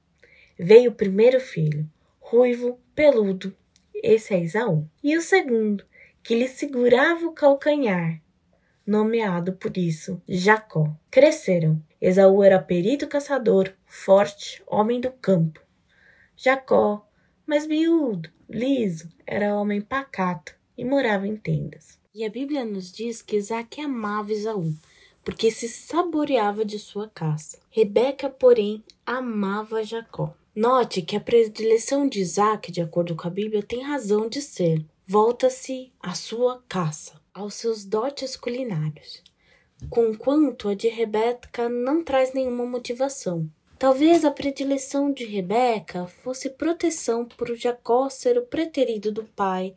Veio 0.57 0.93
o 0.93 0.95
primeiro 0.95 1.41
filho, 1.41 1.85
ruivo, 2.21 2.79
peludo, 2.95 3.53
esse 3.93 4.35
é 4.35 4.39
Isaú, 4.39 4.89
e 5.03 5.17
o 5.17 5.21
segundo, 5.21 5.85
que 6.23 6.37
lhe 6.37 6.47
segurava 6.47 7.27
o 7.27 7.33
calcanhar, 7.33 8.23
nomeado 8.87 9.53
por 9.55 9.77
isso 9.77 10.23
Jacó. 10.29 10.97
Cresceram. 11.11 11.83
Esaú 12.00 12.42
era 12.42 12.59
perito 12.59 13.07
caçador, 13.07 13.73
forte, 13.85 14.62
homem 14.66 15.00
do 15.00 15.11
campo. 15.11 15.61
Jacó, 16.35 17.07
mais 17.47 17.66
miúdo, 17.66 18.30
liso, 18.49 19.09
era 19.26 19.54
homem 19.54 19.80
pacato 19.80 20.54
e 20.78 20.85
morava 20.85 21.26
em 21.26 21.37
tendas. 21.37 21.99
E 22.14 22.25
a 22.25 22.30
Bíblia 22.30 22.64
nos 22.64 22.90
diz 22.90 23.21
que 23.21 23.37
Isaac 23.37 23.80
amava 23.80 24.33
Esaú, 24.33 24.75
porque 25.23 25.50
se 25.50 25.69
saboreava 25.69 26.64
de 26.64 26.78
sua 26.78 27.09
caça. 27.09 27.59
Rebeca, 27.71 28.30
porém, 28.30 28.83
amava 29.04 29.83
Jacó. 29.83 30.35
Note 30.54 31.02
que 31.02 31.16
a 31.16 31.21
predileção 31.21 32.09
de 32.09 32.21
Isaac, 32.21 32.73
de 32.73 32.80
acordo 32.80 33.14
com 33.14 33.28
a 33.28 33.30
Bíblia, 33.30 33.62
tem 33.62 33.83
razão 33.83 34.28
de 34.28 34.42
ser. 34.42 34.85
Volta-se 35.07 35.92
à 36.00 36.14
sua 36.14 36.62
caça, 36.69 37.21
aos 37.33 37.54
seus 37.54 37.85
dotes 37.85 38.37
culinários, 38.37 39.23
conquanto 39.89 40.69
a 40.69 40.75
de 40.75 40.89
Rebeca 40.89 41.69
não 41.69 42.05
traz 42.05 42.33
nenhuma 42.33 42.67
motivação. 42.67 43.49
Talvez 43.79 44.25
a 44.25 44.31
predileção 44.31 45.13
de 45.13 45.25
Rebeca 45.25 46.07
fosse 46.07 46.51
proteção 46.51 47.25
por 47.25 47.55
Jacó 47.57 48.11
ser 48.11 48.37
o 48.37 48.47
preterido 48.47 49.11
do 49.11 49.25
pai 49.25 49.75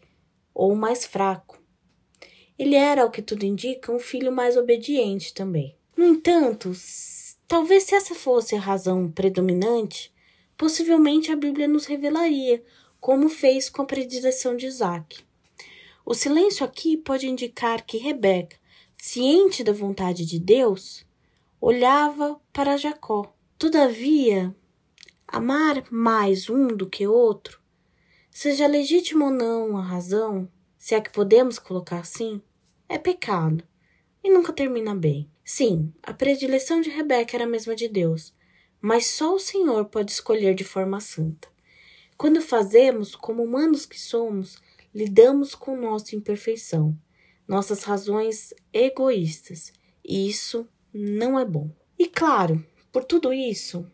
ou 0.53 0.73
o 0.73 0.75
mais 0.75 1.05
fraco, 1.05 1.63
ele 2.57 2.75
era, 2.75 3.01
ao 3.01 3.11
que 3.11 3.21
tudo 3.21 3.45
indica, 3.45 3.91
um 3.91 3.99
filho 3.99 4.31
mais 4.31 4.55
obediente 4.55 5.33
também. 5.33 5.75
No 5.97 6.05
entanto, 6.05 6.71
talvez 7.47 7.83
se 7.83 7.95
essa 7.95 8.13
fosse 8.13 8.55
a 8.55 8.59
razão 8.59 9.11
predominante, 9.11 10.13
possivelmente 10.57 11.31
a 11.31 11.35
Bíblia 11.35 11.67
nos 11.67 11.85
revelaria, 11.85 12.63
como 12.99 13.27
fez 13.27 13.69
com 13.69 13.81
a 13.81 13.85
predileção 13.85 14.55
de 14.55 14.67
Isaac. 14.67 15.21
O 16.05 16.13
silêncio 16.13 16.65
aqui 16.65 16.95
pode 16.95 17.27
indicar 17.27 17.85
que 17.85 17.97
Rebeca, 17.97 18.57
ciente 18.97 19.63
da 19.63 19.73
vontade 19.73 20.25
de 20.25 20.39
Deus, 20.39 21.05
olhava 21.59 22.39
para 22.51 22.77
Jacó. 22.77 23.33
Todavia, 23.57 24.55
amar 25.27 25.83
mais 25.91 26.49
um 26.49 26.67
do 26.67 26.89
que 26.89 27.07
outro, 27.07 27.59
seja 28.29 28.67
legítimo 28.67 29.25
ou 29.25 29.31
não 29.31 29.77
a 29.77 29.81
razão, 29.81 30.49
se 30.77 30.95
é 30.95 31.01
que 31.01 31.11
podemos 31.11 31.57
colocar 31.59 31.99
assim, 31.99 32.41
é 32.89 32.97
pecado 32.97 33.63
e 34.23 34.29
nunca 34.29 34.51
termina 34.51 34.93
bem. 34.93 35.29
Sim, 35.45 35.93
a 36.01 36.13
predileção 36.13 36.81
de 36.81 36.89
Rebeca 36.89 37.35
era 37.35 37.43
a 37.43 37.47
mesma 37.47 37.75
de 37.75 37.87
Deus, 37.87 38.33
mas 38.81 39.07
só 39.07 39.35
o 39.35 39.39
Senhor 39.39 39.85
pode 39.85 40.11
escolher 40.11 40.53
de 40.53 40.63
forma 40.63 40.99
santa. 40.99 41.47
Quando 42.17 42.41
fazemos, 42.41 43.15
como 43.15 43.43
humanos 43.43 43.85
que 43.85 43.99
somos, 43.99 44.57
lidamos 44.93 45.55
com 45.55 45.75
nossa 45.75 46.15
imperfeição, 46.15 46.97
nossas 47.47 47.83
razões 47.83 48.53
egoístas, 48.71 49.73
e 50.03 50.27
isso 50.27 50.67
não 50.93 51.37
é 51.39 51.45
bom. 51.45 51.69
E 51.97 52.07
claro, 52.07 52.63
por 52.91 53.03
tudo 53.03 53.33
isso, 53.33 53.85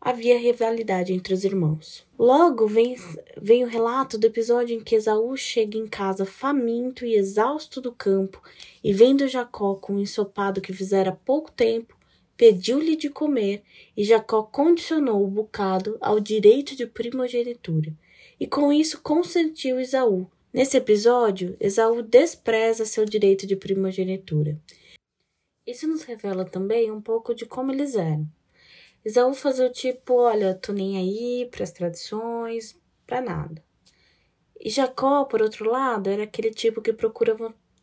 havia 0.00 0.38
rivalidade 0.38 1.12
entre 1.12 1.32
os 1.32 1.44
irmãos. 1.44 2.04
Logo 2.18 2.66
vem, 2.66 2.96
vem 3.40 3.62
o 3.62 3.68
relato 3.68 4.18
do 4.18 4.26
episódio 4.26 4.76
em 4.76 4.80
que 4.80 4.96
Esaú 4.96 5.36
chega 5.36 5.78
em 5.78 5.86
casa 5.86 6.26
faminto 6.26 7.06
e 7.06 7.14
exausto 7.14 7.80
do 7.80 7.92
campo 7.92 8.42
e 8.82 8.92
vendo 8.92 9.28
Jacó 9.28 9.76
com 9.76 9.94
o 9.94 10.00
ensopado 10.00 10.60
que 10.60 10.72
fizera 10.72 11.10
há 11.10 11.14
pouco 11.14 11.52
tempo, 11.52 11.96
pediu-lhe 12.36 12.96
de 12.96 13.08
comer 13.08 13.62
e 13.96 14.02
Jacó 14.02 14.42
condicionou 14.42 15.24
o 15.24 15.30
bocado 15.30 15.96
ao 16.00 16.18
direito 16.18 16.74
de 16.74 16.86
primogenitura 16.86 17.96
e 18.40 18.46
com 18.46 18.72
isso 18.72 19.00
consentiu 19.00 19.78
Esaú. 19.78 20.28
Nesse 20.52 20.76
episódio, 20.76 21.56
Esaú 21.58 22.02
despreza 22.02 22.84
seu 22.84 23.06
direito 23.06 23.46
de 23.46 23.56
primogenitura. 23.56 24.60
Isso 25.66 25.88
nos 25.88 26.02
revela 26.02 26.44
também 26.44 26.90
um 26.90 27.00
pouco 27.00 27.34
de 27.34 27.46
como 27.46 27.72
eles 27.72 27.94
eram. 27.94 28.28
Esaú 29.02 29.32
fazia 29.32 29.66
o 29.66 29.72
tipo, 29.72 30.12
olha, 30.12 30.54
tô 30.54 30.74
nem 30.74 30.98
aí 30.98 31.48
para 31.50 31.62
as 31.62 31.70
tradições, 31.70 32.78
para 33.06 33.22
nada. 33.22 33.64
E 34.60 34.68
Jacó, 34.68 35.24
por 35.24 35.40
outro 35.40 35.64
lado, 35.70 36.10
era 36.10 36.24
aquele 36.24 36.50
tipo 36.50 36.82
que 36.82 36.92
procura 36.92 37.34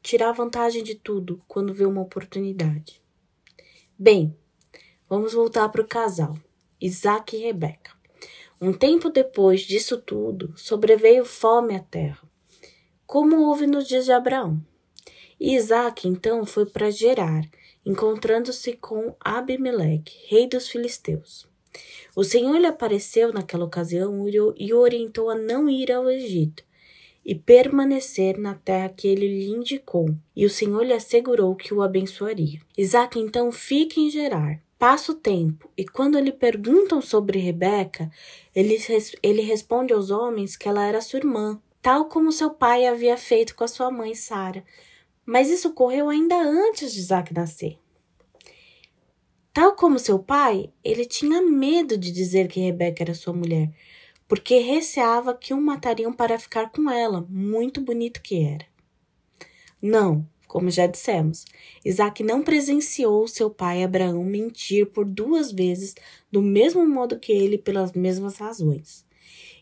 tirar 0.03 0.31
vantagem 0.31 0.83
de 0.83 0.93
tudo 0.93 1.41
quando 1.47 1.73
vê 1.73 1.85
uma 1.85 2.01
oportunidade. 2.01 3.01
Bem, 3.97 4.37
vamos 5.09 5.33
voltar 5.33 5.67
para 5.69 5.81
o 5.81 5.87
casal, 5.87 6.37
Isaac 6.79 7.35
e 7.35 7.39
Rebeca. 7.39 7.97
Um 8.61 8.71
tempo 8.73 9.09
depois 9.09 9.61
disso 9.61 9.97
tudo, 9.99 10.53
sobreveio 10.55 11.25
fome 11.25 11.75
à 11.75 11.79
terra, 11.79 12.28
como 13.09 13.47
houve 13.47 13.65
nos 13.65 13.87
dias 13.87 14.05
de 14.05 14.11
Abraão. 14.11 14.61
E 15.39 15.55
Isaac 15.55 16.07
então 16.07 16.45
foi 16.45 16.67
para 16.67 16.91
Gerar, 16.91 17.41
encontrando-se 17.83 18.73
com 18.73 19.15
Abimeleque, 19.19 20.15
rei 20.27 20.47
dos 20.47 20.69
filisteus. 20.69 21.47
O 22.15 22.23
Senhor 22.23 22.55
lhe 22.59 22.67
apareceu 22.67 23.33
naquela 23.33 23.65
ocasião 23.65 24.29
e 24.55 24.71
o 24.71 24.77
orientou 24.77 25.31
a 25.31 25.35
não 25.35 25.67
ir 25.67 25.91
ao 25.91 26.07
Egito 26.07 26.63
e 27.25 27.33
permanecer 27.33 28.37
na 28.37 28.53
terra 28.53 28.89
que 28.89 29.07
ele 29.07 29.27
lhe 29.27 29.49
indicou, 29.49 30.15
e 30.35 30.45
o 30.45 30.49
Senhor 30.49 30.83
lhe 30.83 30.93
assegurou 30.93 31.55
que 31.55 31.73
o 31.73 31.81
abençoaria. 31.81 32.59
Isaac 32.77 33.17
então 33.17 33.51
fica 33.51 33.99
em 33.99 34.11
Gerar. 34.11 34.61
Passa 34.77 35.13
o 35.13 35.15
tempo, 35.15 35.67
e 35.75 35.83
quando 35.83 36.19
lhe 36.19 36.31
perguntam 36.31 37.01
sobre 37.01 37.39
Rebeca, 37.39 38.11
ele, 38.55 38.77
ele 39.23 39.41
responde 39.41 39.93
aos 39.93 40.11
homens 40.11 40.55
que 40.55 40.69
ela 40.69 40.85
era 40.85 41.01
sua 41.01 41.17
irmã, 41.17 41.59
tal 41.81 42.05
como 42.05 42.31
seu 42.31 42.49
pai 42.49 42.85
havia 42.85 43.17
feito 43.17 43.55
com 43.55 43.63
a 43.63 43.67
sua 43.67 43.91
mãe 43.91 44.15
Sara. 44.15 44.63
Mas 45.25 45.49
isso 45.49 45.69
ocorreu 45.69 46.09
ainda 46.09 46.35
antes 46.35 46.93
de 46.93 46.99
Isaac 46.99 47.33
nascer. 47.33 47.77
Tal 49.53 49.75
como 49.75 49.99
seu 49.99 50.19
pai, 50.19 50.71
ele 50.83 51.05
tinha 51.05 51.41
medo 51.41 51.97
de 51.97 52.11
dizer 52.11 52.47
que 52.47 52.59
Rebeca 52.59 53.03
era 53.03 53.13
sua 53.13 53.33
mulher, 53.33 53.71
porque 54.27 54.59
receava 54.59 55.33
que 55.33 55.53
o 55.53 55.61
matariam 55.61 56.13
para 56.13 56.39
ficar 56.39 56.71
com 56.71 56.89
ela, 56.89 57.25
muito 57.29 57.81
bonito 57.81 58.21
que 58.21 58.43
era. 58.43 58.65
Não, 59.81 60.27
como 60.47 60.69
já 60.69 60.87
dissemos, 60.87 61.45
Isaac 61.85 62.23
não 62.23 62.43
presenciou 62.43 63.27
seu 63.27 63.49
pai 63.49 63.83
Abraão 63.83 64.23
mentir 64.23 64.87
por 64.87 65.05
duas 65.05 65.51
vezes 65.51 65.93
do 66.31 66.41
mesmo 66.41 66.87
modo 66.87 67.19
que 67.19 67.31
ele 67.31 67.57
pelas 67.57 67.93
mesmas 67.93 68.37
razões. 68.37 69.05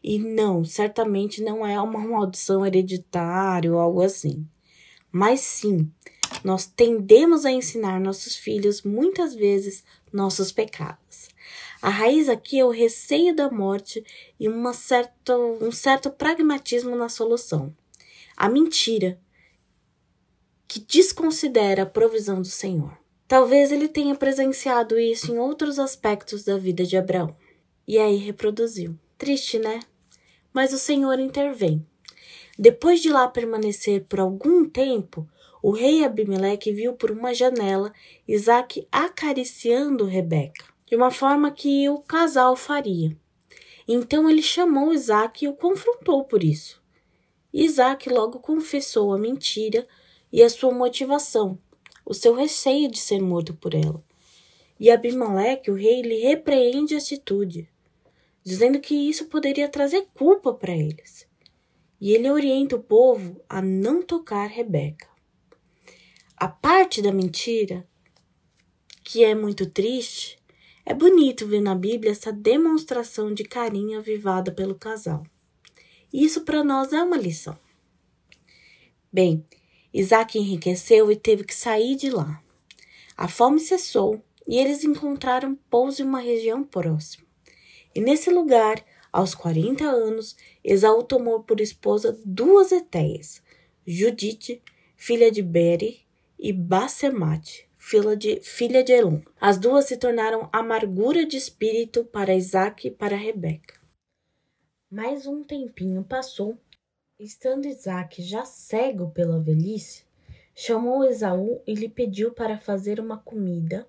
E 0.10 0.18
não, 0.18 0.64
certamente 0.64 1.44
não 1.44 1.68
é 1.68 1.82
uma 1.82 2.00
maldição 2.00 2.66
hereditária 2.66 3.70
ou 3.70 3.78
algo 3.78 4.02
assim. 4.02 4.48
Mas 5.12 5.42
sim, 5.42 5.92
nós 6.46 6.66
tendemos 6.66 7.46
a 7.46 7.52
ensinar 7.52 8.00
nossos 8.00 8.34
filhos 8.34 8.84
muitas 8.84 9.36
vezes 9.36 9.84
nossos 10.14 10.50
pecados. 10.50 11.28
A 11.82 11.90
raiz 11.90 12.30
aqui 12.30 12.58
é 12.58 12.64
o 12.64 12.70
receio 12.70 13.36
da 13.36 13.52
morte 13.52 14.02
e 14.40 14.48
uma 14.48 14.72
certa, 14.72 15.38
um 15.38 15.74
certo 15.74 16.10
pragmatismo 16.10 16.96
na 16.96 17.10
solução. 17.10 17.76
A 18.38 18.48
mentira, 18.48 19.20
que 20.70 20.80
desconsidera 20.80 21.84
a 21.84 21.86
provisão 21.86 22.42
do 22.42 22.48
Senhor. 22.48 22.98
Talvez 23.28 23.74
ele 23.74 23.90
tenha 23.90 24.16
presenciado 24.16 24.98
isso 24.98 25.34
em 25.34 25.38
outros 25.38 25.78
aspectos 25.78 26.46
da 26.46 26.58
vida 26.58 26.86
de 26.86 26.96
Abraão. 26.96 27.36
E 27.86 27.98
aí 27.98 28.16
reproduziu. 28.16 28.98
Triste, 29.18 29.60
né? 29.60 29.82
Mas 30.58 30.74
o 30.74 30.80
Senhor 30.80 31.20
intervém. 31.20 31.86
Depois 32.58 33.00
de 33.00 33.10
lá 33.10 33.28
permanecer 33.28 34.06
por 34.06 34.20
algum 34.20 34.68
tempo, 34.68 35.30
o 35.62 35.70
rei 35.70 36.04
Abimeleque 36.04 36.72
viu 36.72 36.94
por 36.94 37.12
uma 37.12 37.32
janela 37.32 37.94
Isaac 38.28 38.88
acariciando 38.92 40.04
Rebeca 40.04 40.66
de 40.88 40.96
uma 40.96 41.12
forma 41.12 41.52
que 41.52 41.88
o 41.90 42.00
casal 42.00 42.56
faria. 42.56 43.16
Então 43.88 44.28
ele 44.28 44.42
chamou 44.42 44.92
Isaac 44.92 45.46
e 45.46 45.48
o 45.48 45.54
confrontou 45.54 46.24
por 46.24 46.44
isso. 46.44 46.82
Isaac 47.54 48.10
logo 48.10 48.40
confessou 48.40 49.14
a 49.14 49.18
mentira 49.20 49.88
e 50.34 50.42
a 50.42 50.50
sua 50.50 50.74
motivação, 50.74 51.60
o 52.04 52.16
seu 52.16 52.34
receio 52.34 52.90
de 52.90 52.98
ser 52.98 53.22
morto 53.22 53.54
por 53.54 53.76
ela. 53.76 54.04
E 54.80 54.90
Abimeleque, 54.90 55.70
o 55.70 55.76
rei, 55.76 56.02
lhe 56.02 56.18
repreende 56.18 56.96
a 56.96 56.98
atitude, 56.98 57.70
dizendo 58.48 58.80
que 58.80 58.96
isso 58.96 59.25
poderia 59.25 59.68
trazer 59.68 60.08
culpa 60.13 60.54
para 60.54 60.72
eles. 60.72 61.27
E 62.00 62.13
ele 62.13 62.32
orienta 62.32 62.77
o 62.77 62.82
povo 62.82 63.42
a 63.50 63.62
não 63.62 64.01
tocar 64.01 64.48
Rebeca. 64.48 65.06
A 66.38 66.48
parte 66.48 67.01
da 67.01 67.12
mentira, 67.12 67.86
que 69.04 69.22
é 69.22 69.36
muito 69.36 69.69
triste, 69.69 70.39
é 70.86 70.93
bonito 70.93 71.45
ver 71.45 71.60
na 71.60 71.76
Bíblia 71.76 72.13
essa 72.13 72.32
demonstração 72.32 73.34
de 73.34 73.43
carinho 73.43 74.00
avivada 74.00 74.50
pelo 74.50 74.76
casal. 74.76 75.26
Isso 76.13 76.45
para 76.45 76.63
nós 76.63 76.93
é 76.93 77.04
uma 77.04 77.17
lição. 77.17 77.60
Bem, 79.12 79.45
Isaac 79.93 80.39
enriqueceu 80.39 81.12
e 81.12 81.17
teve 81.17 81.43
que 81.43 81.54
sair 81.54 81.98
de 81.98 82.10
lá. 82.10 82.41
A 83.17 83.28
fome 83.28 83.60
cessou 83.60 84.24
e 84.48 84.58
eles 84.58 84.86
encontraram 84.86 85.54
pouso 85.69 86.02
em 86.02 86.06
uma 86.06 86.22
região 86.22 86.63
próxima. 86.63 87.27
E 87.98 88.00
nesse 88.00 88.30
lugar, 88.30 88.86
aos 89.12 89.34
40 89.34 89.84
anos, 89.84 90.38
Esaú 90.64 91.02
tomou 91.02 91.42
por 91.42 91.60
esposa 91.60 92.16
duas 92.24 92.72
etéias, 92.72 93.42
Judite, 93.88 94.62
filha 94.96 95.32
de 95.32 95.42
Beri, 95.42 96.06
e 96.38 96.54
Basemate, 96.54 97.68
filha 97.76 98.16
de, 98.16 98.40
filha 98.44 98.84
de 98.84 98.92
Elon. 98.92 99.22
As 99.42 99.58
duas 99.58 99.86
se 99.86 99.98
tornaram 99.98 100.48
amargura 100.54 101.26
de 101.26 101.38
espírito 101.38 102.06
para 102.06 102.36
Isaac 102.36 102.88
e 102.88 102.92
para 102.92 103.16
Rebeca. 103.16 103.74
Mais 104.92 105.26
um 105.26 105.44
tempinho 105.44 106.04
passou. 106.04 106.56
Estando 107.20 107.66
Isaac 107.66 108.22
já 108.22 108.46
cego 108.46 109.10
pela 109.10 109.40
velhice, 109.40 110.04
chamou 110.54 111.04
Esaú 111.04 111.64
e 111.66 111.74
lhe 111.74 111.90
pediu 111.90 112.32
para 112.32 112.60
fazer 112.60 113.00
uma 113.00 113.18
comida 113.18 113.88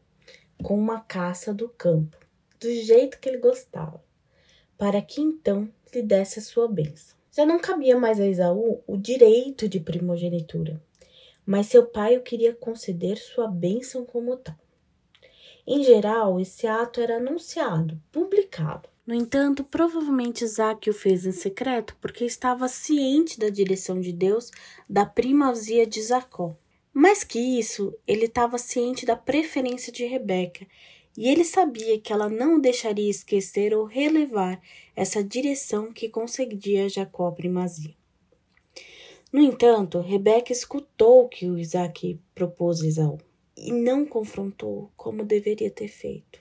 com 0.62 0.79
uma 0.79 0.99
caça 0.99 1.53
do 1.53 1.68
campo, 1.68 2.16
do 2.61 2.71
jeito 2.71 3.18
que 3.18 3.29
ele 3.29 3.38
gostava, 3.38 4.03
para 4.77 5.01
que 5.01 5.21
então 5.21 5.68
lhe 5.94 6.03
desse 6.03 6.38
a 6.38 6.42
sua 6.42 6.68
bênção. 6.68 7.16
Já 7.31 7.47
não 7.47 7.59
cabia 7.59 7.97
mais 7.97 8.18
a 8.18 8.27
Esaú 8.27 8.83
o 8.87 8.97
direito 8.97 9.68
de 9.68 9.79
primogenitura, 9.79 10.83
mas 11.47 11.66
seu 11.66 11.87
pai 11.87 12.16
o 12.16 12.23
queria 12.23 12.55
conceder 12.55 13.16
sua 13.16 13.47
bênção 13.47 14.05
como 14.05 14.37
tal. 14.37 14.57
Em 15.66 15.85
geral, 15.85 16.40
esse 16.40 16.66
ato 16.66 17.01
era 17.01 17.18
anunciado, 17.18 18.01
publicado. 18.11 18.88
No 19.07 19.14
entanto, 19.14 19.62
provavelmente 19.62 20.44
Isaac 20.44 20.88
o 20.88 20.92
fez 20.92 21.25
em 21.27 21.33
secreto 21.33 21.97
porque 22.01 22.25
estava 22.25 22.68
ciente 22.68 23.38
da 23.38 23.49
direção 23.49 24.01
de 24.01 24.12
Deus 24.12 24.51
da 24.88 25.07
primazia 25.07 25.87
de 25.87 26.03
Jacó. 26.03 26.57
Mais 26.92 27.23
que 27.23 27.38
isso, 27.38 27.94
ele 28.07 28.25
estava 28.25 28.59
ciente 28.59 29.07
da 29.07 29.14
preferência 29.14 29.92
de 29.92 30.05
Rebeca 30.05 30.66
e 31.18 31.26
ele 31.28 31.42
sabia 31.42 31.98
que 31.98 32.12
ela 32.12 32.28
não 32.28 32.61
deixaria 32.61 33.11
esquecer 33.11 33.74
ou 33.74 33.85
relevar 33.85 34.62
essa 34.94 35.22
direção 35.22 35.92
que 35.92 36.09
concedia 36.09 36.88
Jacó 36.88 37.33
primazia. 37.33 37.92
No 39.33 39.40
entanto, 39.42 39.98
Rebeca 40.00 40.52
escutou 40.52 41.24
o 41.24 41.28
que 41.28 41.50
o 41.50 41.59
Isaac 41.59 42.20
propôs 42.37 42.81
a 42.83 42.87
Esaú 42.87 43.18
e 43.57 43.72
não 43.72 44.07
confrontou 44.07 44.92
como 44.96 45.24
deveria 45.24 45.72
ter 45.72 45.88
feito, 45.88 46.40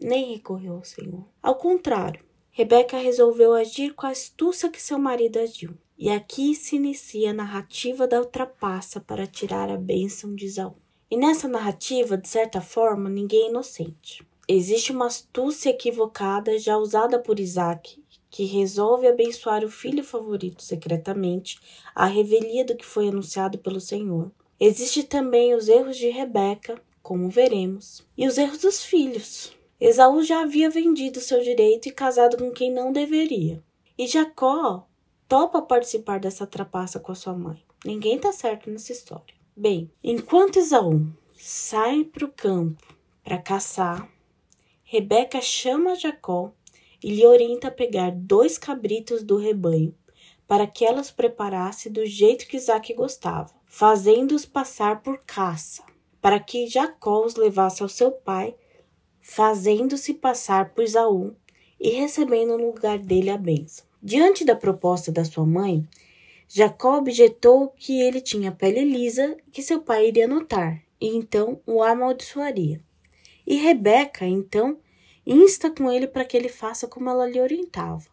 nem 0.00 0.32
recorreu 0.32 0.74
ao 0.74 0.84
Senhor. 0.84 1.24
Ao 1.40 1.54
contrário, 1.54 2.24
Rebeca 2.50 2.98
resolveu 2.98 3.54
agir 3.54 3.94
com 3.94 4.04
a 4.04 4.10
astúcia 4.10 4.68
que 4.68 4.82
seu 4.82 4.98
marido 4.98 5.38
agiu. 5.38 5.78
E 5.96 6.10
aqui 6.10 6.56
se 6.56 6.74
inicia 6.74 7.30
a 7.30 7.34
narrativa 7.34 8.06
da 8.06 8.18
ultrapassa 8.18 9.00
para 9.00 9.28
tirar 9.28 9.70
a 9.70 9.76
bênção 9.76 10.34
de 10.34 10.46
Esaú. 10.46 10.74
E 11.10 11.16
nessa 11.16 11.48
narrativa, 11.48 12.16
de 12.16 12.28
certa 12.28 12.60
forma, 12.60 13.08
ninguém 13.08 13.46
é 13.46 13.48
inocente. 13.48 14.26
Existe 14.46 14.92
uma 14.92 15.06
astúcia 15.06 15.70
equivocada 15.70 16.58
já 16.58 16.76
usada 16.76 17.18
por 17.18 17.38
Isaac 17.38 18.02
que 18.30 18.44
resolve 18.44 19.06
abençoar 19.06 19.64
o 19.64 19.70
filho 19.70 20.04
favorito 20.04 20.62
secretamente, 20.62 21.58
à 21.94 22.06
revelia 22.06 22.64
do 22.64 22.76
que 22.76 22.84
foi 22.84 23.08
anunciado 23.08 23.58
pelo 23.58 23.80
Senhor. 23.80 24.30
Existem 24.60 25.02
também 25.02 25.54
os 25.54 25.68
erros 25.68 25.96
de 25.96 26.08
Rebeca, 26.08 26.80
como 27.02 27.30
veremos, 27.30 28.06
e 28.16 28.26
os 28.26 28.36
erros 28.36 28.58
dos 28.58 28.84
filhos. 28.84 29.52
Esaú 29.80 30.22
já 30.22 30.42
havia 30.42 30.68
vendido 30.68 31.20
seu 31.20 31.40
direito 31.40 31.88
e 31.88 31.92
casado 31.92 32.36
com 32.36 32.50
quem 32.50 32.72
não 32.72 32.92
deveria. 32.92 33.62
E 33.96 34.06
Jacó 34.06 34.86
topa 35.28 35.62
participar 35.62 36.18
dessa 36.18 36.46
trapaça 36.46 36.98
com 36.98 37.12
a 37.12 37.14
sua 37.14 37.34
mãe. 37.34 37.62
Ninguém 37.84 38.16
está 38.16 38.32
certo 38.32 38.68
nessa 38.68 38.92
história. 38.92 39.37
Bem, 39.60 39.90
enquanto 40.04 40.60
Esaú 40.60 41.04
sai 41.36 42.04
para 42.04 42.24
o 42.24 42.30
campo 42.30 42.94
para 43.24 43.38
caçar, 43.38 44.08
Rebeca 44.84 45.40
chama 45.40 45.96
Jacó 45.96 46.52
e 47.02 47.10
lhe 47.12 47.26
orienta 47.26 47.66
a 47.66 47.72
pegar 47.72 48.12
dois 48.12 48.56
cabritos 48.56 49.24
do 49.24 49.36
rebanho, 49.36 49.92
para 50.46 50.64
que 50.64 50.84
elas 50.84 51.10
preparasse 51.10 51.90
do 51.90 52.06
jeito 52.06 52.46
que 52.46 52.56
Isaac 52.56 52.94
gostava, 52.94 53.50
fazendo-os 53.66 54.46
passar 54.46 55.02
por 55.02 55.18
caça, 55.26 55.82
para 56.20 56.38
que 56.38 56.68
Jacó 56.68 57.26
os 57.26 57.34
levasse 57.34 57.82
ao 57.82 57.88
seu 57.88 58.12
pai, 58.12 58.54
fazendo-se 59.20 60.14
passar 60.14 60.72
por 60.72 60.84
Isaú 60.84 61.34
e 61.80 61.90
recebendo 61.90 62.56
no 62.56 62.66
lugar 62.66 63.00
dele 63.00 63.30
a 63.30 63.36
bênção. 63.36 63.84
Diante 64.00 64.44
da 64.44 64.54
proposta 64.54 65.10
da 65.10 65.24
sua 65.24 65.44
mãe, 65.44 65.84
Jacó 66.48 66.96
objetou 66.96 67.68
que 67.68 68.00
ele 68.00 68.22
tinha 68.22 68.50
pele 68.50 68.82
lisa 68.82 69.36
que 69.52 69.62
seu 69.62 69.82
pai 69.82 70.08
iria 70.08 70.26
notar, 70.26 70.82
e 70.98 71.08
então 71.14 71.60
o 71.66 71.82
amaldiçoaria. 71.82 72.80
E 73.46 73.56
Rebeca, 73.56 74.26
então, 74.26 74.78
insta 75.26 75.70
com 75.70 75.92
ele 75.92 76.06
para 76.06 76.24
que 76.24 76.34
ele 76.34 76.48
faça 76.48 76.88
como 76.88 77.10
ela 77.10 77.28
lhe 77.28 77.38
orientava, 77.38 78.06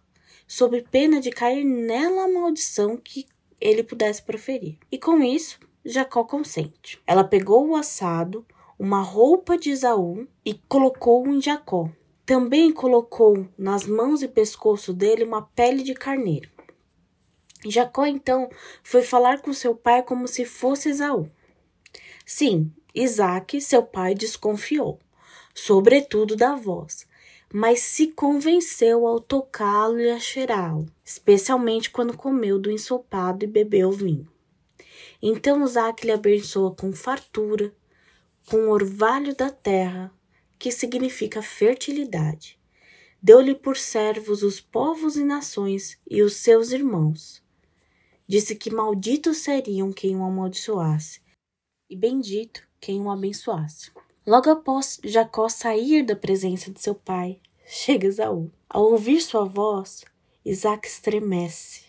sob 0.45 0.82
pena 0.91 1.21
de 1.21 1.32
cair 1.32 1.63
nela 1.63 2.26
a 2.26 2.28
maldição 2.28 2.98
que 2.98 3.26
ele 3.60 3.84
pudesse 3.84 4.21
proferir. 4.21 4.78
E 4.91 4.98
com 4.98 5.24
isso, 5.24 5.58
Jacó 5.86 6.26
consente. 6.26 7.02
Ela 7.08 7.24
pegou 7.24 7.65
o 7.67 7.76
assado, 7.76 8.45
uma 8.78 9.02
roupa 9.02 9.58
de 9.58 9.69
Esaú 9.69 10.28
e 10.43 10.56
colocou 10.67 11.26
em 11.28 11.41
Jacó. 11.41 11.89
Também 12.26 12.74
colocou 12.74 13.48
nas 13.58 13.86
mãos 13.86 14.21
e 14.21 14.28
pescoço 14.28 14.93
dele 14.93 15.24
uma 15.24 15.43
pele 15.43 15.84
de 15.84 15.93
carneiro. 15.93 16.50
Jacó 17.71 18.06
então 18.06 18.49
foi 18.84 19.01
falar 19.01 19.41
com 19.41 19.54
seu 19.54 19.75
pai 19.75 20.04
como 20.04 20.28
se 20.28 20.45
fosse 20.45 20.89
Esaú. 20.89 21.30
Sim, 22.25 22.71
Isaac, 22.93 23.60
seu 23.62 23.84
pai, 23.84 24.15
desconfiou, 24.15 24.99
sobretudo 25.54 26.36
da 26.36 26.56
voz, 26.56 27.08
mas 27.54 27.80
se 27.80 28.08
convenceu 28.08 29.06
ao 29.06 29.19
tocá-lo 29.19 29.99
e 29.99 30.10
a 30.10 30.19
cheirá-lo, 30.19 30.86
especialmente 31.04 31.89
quando 31.89 32.17
comeu 32.17 32.58
do 32.58 32.71
ensopado 32.71 33.45
e 33.45 33.47
bebeu 33.47 33.91
vinho. 33.91 34.28
Então 35.21 35.63
Isaac 35.63 36.06
lhe 36.06 36.12
abençoa 36.12 36.75
com 36.75 36.91
fartura, 36.93 37.73
com 38.47 38.69
orvalho 38.69 39.36
da 39.36 39.49
terra, 39.49 40.12
que 40.58 40.71
significa 40.71 41.41
fertilidade. 41.41 42.60
Deu-lhe 43.21 43.56
por 43.56 43.78
servos 43.78 44.43
os 44.43 44.62
povos 44.62 45.15
e 45.15 45.23
nações 45.23 45.99
e 46.10 46.21
os 46.21 46.36
seus 46.38 46.71
irmãos. 46.71 47.45
Disse 48.28 48.56
que 48.56 48.74
malditos 48.74 49.38
seriam 49.38 49.92
quem 49.92 50.16
o 50.16 50.24
amaldiçoasse, 50.24 51.22
e 51.90 51.96
bendito 51.96 52.62
quem 52.80 53.02
o 53.02 53.10
abençoasse. 53.10 53.92
Logo 54.26 54.50
após 54.50 55.00
Jacó 55.04 55.48
sair 55.48 56.04
da 56.04 56.16
presença 56.16 56.72
de 56.72 56.82
seu 56.82 56.96
pai, 56.96 57.40
chega 57.66 58.08
Esaú. 58.08 58.52
Ao 58.68 58.84
ouvir 58.84 59.22
sua 59.22 59.46
voz, 59.46 60.04
Isaac 60.44 60.88
estremece 60.88 61.84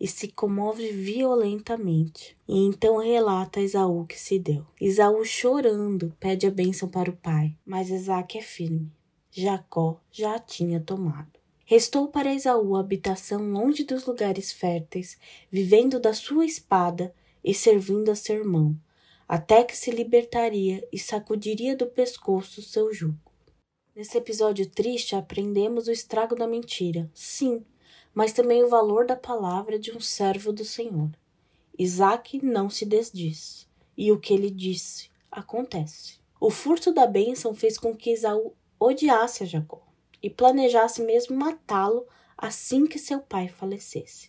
e 0.00 0.06
se 0.06 0.28
comove 0.28 0.90
violentamente. 0.90 2.36
E 2.48 2.66
então 2.66 2.98
relata 2.98 3.60
a 3.60 3.62
Esaú 3.62 4.06
que 4.06 4.18
se 4.18 4.38
deu. 4.38 4.66
Esaú, 4.80 5.24
chorando, 5.24 6.14
pede 6.18 6.46
a 6.46 6.50
bênção 6.50 6.88
para 6.88 7.10
o 7.10 7.16
pai, 7.16 7.54
mas 7.64 7.90
Isaac 7.90 8.38
é 8.38 8.42
firme. 8.42 8.92
Jacó 9.30 10.00
já 10.10 10.36
a 10.36 10.38
tinha 10.38 10.80
tomado. 10.80 11.35
Restou 11.68 12.06
para 12.06 12.32
Esaú 12.32 12.76
habitação 12.76 13.50
longe 13.50 13.82
dos 13.82 14.06
lugares 14.06 14.52
férteis, 14.52 15.18
vivendo 15.50 15.98
da 15.98 16.14
sua 16.14 16.46
espada 16.46 17.12
e 17.42 17.52
servindo 17.52 18.08
a 18.08 18.14
seu 18.14 18.36
irmão, 18.36 18.78
até 19.26 19.64
que 19.64 19.76
se 19.76 19.90
libertaria 19.90 20.86
e 20.92 20.98
sacudiria 20.98 21.74
do 21.74 21.88
pescoço 21.88 22.62
seu 22.62 22.94
jugo. 22.94 23.18
Nesse 23.96 24.16
episódio 24.16 24.70
triste, 24.70 25.16
aprendemos 25.16 25.88
o 25.88 25.90
estrago 25.90 26.36
da 26.36 26.46
mentira, 26.46 27.10
sim, 27.12 27.64
mas 28.14 28.32
também 28.32 28.62
o 28.62 28.68
valor 28.68 29.04
da 29.04 29.16
palavra 29.16 29.76
de 29.76 29.90
um 29.90 29.98
servo 29.98 30.52
do 30.52 30.64
Senhor. 30.64 31.10
Isaac 31.76 32.46
não 32.46 32.70
se 32.70 32.86
desdiz, 32.86 33.68
e 33.98 34.12
o 34.12 34.20
que 34.20 34.32
ele 34.32 34.52
disse 34.52 35.10
acontece. 35.28 36.20
O 36.38 36.48
furto 36.48 36.94
da 36.94 37.08
bênção 37.08 37.52
fez 37.56 37.76
com 37.76 37.92
que 37.92 38.10
Esaú 38.10 38.54
odiasse 38.78 39.42
a 39.42 39.46
Jacó 39.46 39.85
e 40.26 40.30
planejasse 40.30 41.02
mesmo 41.02 41.36
matá-lo 41.36 42.04
assim 42.36 42.84
que 42.84 42.98
seu 42.98 43.20
pai 43.20 43.46
falecesse. 43.46 44.28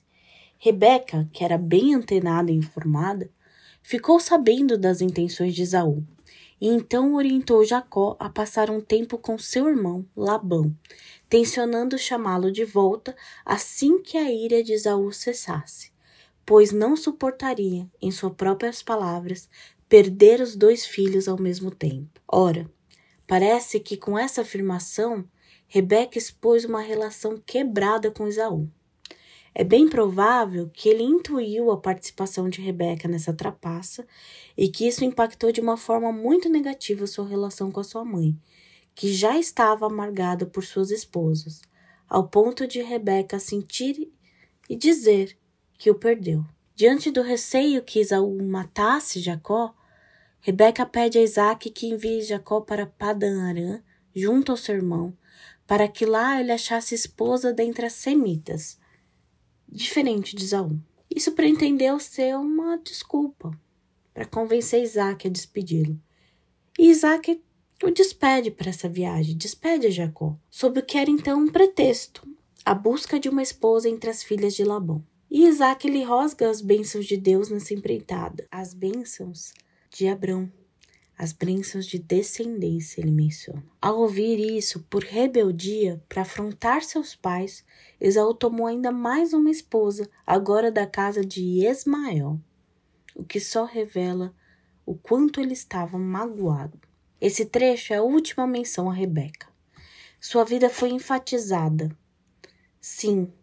Rebeca, 0.60 1.28
que 1.34 1.44
era 1.44 1.58
bem 1.58 1.96
antenada 1.96 2.52
e 2.52 2.56
informada, 2.56 3.32
ficou 3.82 4.20
sabendo 4.20 4.78
das 4.78 5.02
intenções 5.02 5.56
de 5.56 5.64
Esaú, 5.64 6.06
e 6.62 6.68
então 6.68 7.16
orientou 7.16 7.66
Jacó 7.66 8.16
a 8.20 8.30
passar 8.30 8.70
um 8.70 8.80
tempo 8.80 9.18
com 9.18 9.40
seu 9.40 9.68
irmão 9.68 10.06
Labão, 10.16 10.72
tensionando 11.28 11.98
chamá-lo 11.98 12.52
de 12.52 12.64
volta 12.64 13.16
assim 13.44 14.00
que 14.00 14.20
a 14.20 14.32
ira 14.32 14.64
de 14.64 14.74
Esaú 14.74 15.12
cessasse, 15.12 15.92
pois 16.46 16.72
não 16.72 16.96
suportaria, 16.96 17.90
em 18.00 18.12
suas 18.12 18.34
próprias 18.34 18.84
palavras, 18.84 19.50
perder 19.90 20.42
os 20.42 20.56
dois 20.56 20.86
filhos 20.86 21.28
ao 21.28 21.42
mesmo 21.42 21.72
tempo. 21.72 22.22
Ora, 22.28 22.70
parece 23.26 23.80
que 23.80 23.98
com 23.98 24.16
essa 24.16 24.42
afirmação 24.42 25.26
Rebeca 25.68 26.18
expôs 26.18 26.64
uma 26.64 26.82
relação 26.82 27.38
quebrada 27.46 28.10
com 28.10 28.28
Esaú. 28.28 28.70
É 29.54 29.64
bem 29.64 29.90
provável 29.90 30.70
que 30.72 30.88
ele 30.88 31.04
intuiu 31.04 31.72
a 31.72 31.78
participação 31.78 32.48
de 32.48 32.62
Rebeca 32.62 33.08
nessa 33.08 33.34
trapaça 33.34 34.08
e 34.56 34.70
que 34.70 34.88
isso 34.88 35.04
impactou 35.04 35.52
de 35.52 35.60
uma 35.60 35.76
forma 35.76 36.12
muito 36.12 36.48
negativa 36.48 37.08
sua 37.08 37.28
relação 37.28 37.72
com 37.72 37.80
a 37.80 37.84
sua 37.84 38.06
mãe, 38.06 38.38
que 38.96 39.12
já 39.12 39.38
estava 39.38 39.88
amargada 39.88 40.46
por 40.46 40.64
suas 40.64 40.90
esposas, 40.90 41.62
ao 42.08 42.28
ponto 42.28 42.68
de 42.68 42.82
Rebeca 42.82 43.40
sentir 43.40 44.14
e 44.70 44.76
dizer 44.76 45.38
que 45.78 45.90
o 45.90 45.96
perdeu. 45.96 46.46
Diante 46.76 47.10
do 47.10 47.24
receio 47.24 47.82
que 47.82 48.00
Isaú 48.00 48.42
matasse 48.44 49.20
Jacó, 49.20 49.74
Rebeca 50.40 50.86
pede 50.86 51.18
a 51.18 51.24
Isaac 51.24 51.70
que 51.72 51.88
envie 51.88 52.22
Jacó 52.22 52.62
para 52.62 52.86
Padan 52.86 53.42
Aram, 53.42 53.82
junto 54.16 54.52
ao 54.52 54.58
seu 54.58 54.76
irmão, 54.76 55.18
para 55.68 55.88
que 55.88 56.06
lá 56.06 56.40
ele 56.40 56.52
achasse 56.52 56.96
esposa 56.96 57.54
dentre 57.54 57.86
as 57.86 57.94
semitas 57.94 58.80
diferente 59.68 60.36
de 60.36 60.46
Isaú. 60.46 60.80
Isso 61.14 61.34
pretendeu 61.34 62.00
ser 62.00 62.36
uma 62.38 62.78
desculpa 62.78 63.52
para 64.14 64.26
convencer 64.26 64.82
Isaac 64.82 65.28
a 65.28 65.30
despedi-lo. 65.30 66.00
E 66.80 66.90
Isaac 66.90 67.42
o 67.84 67.92
despede 67.92 68.50
para 68.50 68.70
essa 68.70 68.90
viagem, 68.90 69.38
despede 69.38 69.86
a 69.86 69.92
Jacó, 69.92 70.36
sob 70.50 70.80
o 70.80 70.84
que 70.84 70.98
era 70.98 71.12
então 71.12 71.40
um 71.40 71.48
pretexto, 71.48 72.28
a 72.66 72.74
busca 72.74 73.20
de 73.20 73.30
uma 73.30 73.44
esposa 73.44 73.88
entre 73.88 74.10
as 74.10 74.24
filhas 74.24 74.56
de 74.56 74.64
Labão. 74.64 75.04
E 75.30 75.46
Isaac 75.46 75.88
lhe 75.88 76.04
rosga 76.04 76.50
as 76.50 76.62
bênçãos 76.62 77.06
de 77.06 77.18
Deus 77.18 77.50
nessa 77.50 77.74
empreitada, 77.74 78.48
as 78.50 78.74
bênçãos 78.74 79.54
de 79.92 80.08
Abrão, 80.08 80.52
as 81.18 81.34
bênçãos 81.34 81.88
de 81.88 81.98
descendência, 81.98 83.02
ele 83.02 83.10
menciona. 83.10 83.66
Ao 83.82 83.98
ouvir 83.98 84.40
isso, 84.40 84.86
por 84.90 85.04
rebeldia, 85.04 86.00
para 86.08 86.22
afrontar 86.22 86.84
seus 86.84 87.16
pais, 87.16 87.66
Esaú 88.00 88.36
tomou 88.36 88.68
ainda 88.68 88.92
mais 88.92 89.34
uma 89.34 89.50
esposa, 89.50 90.08
agora 90.26 90.72
da 90.72 90.86
casa 90.86 91.26
de 91.26 91.66
Ismael, 91.66 92.40
o 93.16 93.24
que 93.24 93.40
só 93.40 93.66
revela 93.66 94.32
o 94.86 94.96
quanto 94.96 95.42
ele 95.42 95.54
estava 95.54 95.98
magoado. 95.98 96.80
Esse 97.20 97.46
trecho 97.46 97.94
é 97.94 97.98
a 97.98 98.04
última 98.04 98.46
menção 98.46 98.88
a 98.88 98.94
Rebeca. 98.94 99.48
Sua 100.22 100.44
vida 100.44 100.70
foi 100.70 100.90
enfatizada. 100.90 101.90
Sim, 102.80 103.34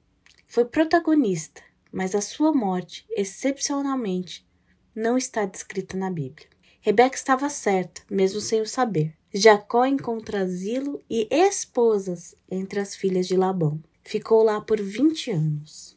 foi 0.46 0.64
protagonista, 0.64 1.60
mas 1.90 2.14
a 2.14 2.20
sua 2.20 2.52
morte, 2.52 3.04
excepcionalmente, 3.10 4.46
não 4.94 5.18
está 5.18 5.44
descrita 5.44 5.96
na 5.96 6.08
Bíblia. 6.08 6.53
Rebeca 6.86 7.16
estava 7.16 7.48
certa, 7.48 8.02
mesmo 8.10 8.42
sem 8.42 8.60
o 8.60 8.66
saber. 8.66 9.14
Jacó 9.32 9.86
encontra 9.86 10.42
asilo 10.42 11.02
e 11.08 11.26
esposas 11.30 12.34
entre 12.50 12.78
as 12.78 12.94
filhas 12.94 13.26
de 13.26 13.38
Labão. 13.38 13.82
Ficou 14.02 14.42
lá 14.42 14.60
por 14.60 14.78
20 14.78 15.30
anos, 15.30 15.96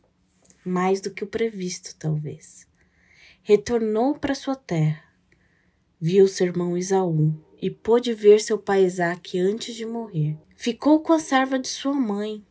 mais 0.64 1.02
do 1.02 1.12
que 1.12 1.26
o 1.26 1.28
previsto, 1.28 1.94
talvez. 2.00 2.66
Retornou 3.44 4.18
para 4.18 4.34
sua 4.34 4.56
terra, 4.56 5.04
viu 6.00 6.26
seu 6.26 6.48
irmão 6.48 6.78
Isaú 6.78 7.36
e 7.62 7.70
pôde 7.70 8.14
ver 8.14 8.40
seu 8.40 8.58
pai 8.58 8.86
Isaac 8.86 9.38
antes 9.38 9.76
de 9.76 9.86
morrer. 9.86 10.38
Ficou 10.56 11.02
com 11.02 11.12
a 11.12 11.20
serva 11.20 11.60
de 11.60 11.68
sua 11.68 11.96
mãe, 11.96 12.42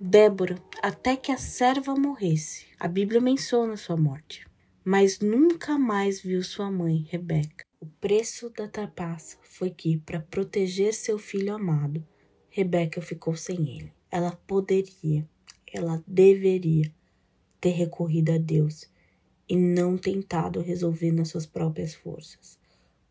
Débora, 0.00 0.56
até 0.82 1.14
que 1.14 1.30
a 1.30 1.36
serva 1.36 1.94
morresse. 1.94 2.68
A 2.80 2.88
Bíblia 2.88 3.20
menciona 3.20 3.76
sua 3.76 3.98
morte. 3.98 4.46
Mas 4.82 5.20
nunca 5.20 5.78
mais 5.78 6.22
viu 6.22 6.42
sua 6.42 6.70
mãe, 6.70 7.06
Rebeca. 7.10 7.70
O 7.82 7.86
preço 8.00 8.48
da 8.48 8.68
trapaça 8.68 9.36
foi 9.42 9.68
que, 9.68 9.98
para 9.98 10.20
proteger 10.20 10.94
seu 10.94 11.18
filho 11.18 11.52
amado, 11.52 12.06
Rebeca 12.48 13.02
ficou 13.02 13.34
sem 13.34 13.76
ele. 13.76 13.92
Ela 14.08 14.38
poderia, 14.46 15.28
ela 15.66 16.00
deveria 16.06 16.94
ter 17.60 17.70
recorrido 17.70 18.30
a 18.30 18.38
Deus 18.38 18.88
e 19.48 19.56
não 19.56 19.98
tentado 19.98 20.60
resolver 20.60 21.10
nas 21.10 21.30
suas 21.30 21.44
próprias 21.44 21.92
forças. 21.92 22.56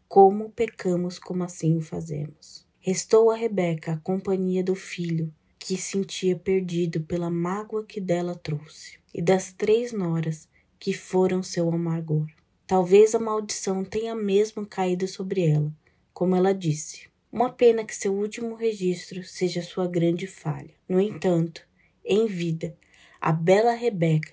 Como 0.07 0.49
pecamos, 0.51 1.19
como 1.19 1.43
assim 1.43 1.75
o 1.75 1.81
fazemos? 1.81 2.65
Restou 2.79 3.29
a 3.29 3.35
Rebeca 3.35 3.91
a 3.91 3.97
companhia 3.97 4.63
do 4.63 4.73
filho 4.73 5.33
que 5.59 5.75
sentia 5.75 6.39
perdido 6.39 7.01
pela 7.01 7.29
mágoa 7.29 7.83
que 7.83 7.99
dela 7.99 8.35
trouxe, 8.35 8.99
e 9.13 9.21
das 9.21 9.51
três 9.51 9.91
noras 9.91 10.47
que 10.79 10.93
foram 10.93 11.43
seu 11.43 11.69
amargor. 11.69 12.25
Talvez 12.71 13.13
a 13.13 13.19
maldição 13.19 13.83
tenha 13.83 14.15
mesmo 14.15 14.65
caído 14.65 15.05
sobre 15.05 15.45
ela, 15.45 15.69
como 16.13 16.37
ela 16.37 16.53
disse. 16.53 17.09
Uma 17.29 17.51
pena 17.51 17.83
que 17.83 17.93
seu 17.93 18.13
último 18.13 18.55
registro 18.55 19.25
seja 19.25 19.61
sua 19.61 19.89
grande 19.89 20.25
falha. 20.25 20.73
No 20.87 20.97
entanto, 20.97 21.67
em 22.05 22.27
vida, 22.27 22.77
a 23.19 23.33
bela 23.33 23.73
Rebeca 23.73 24.31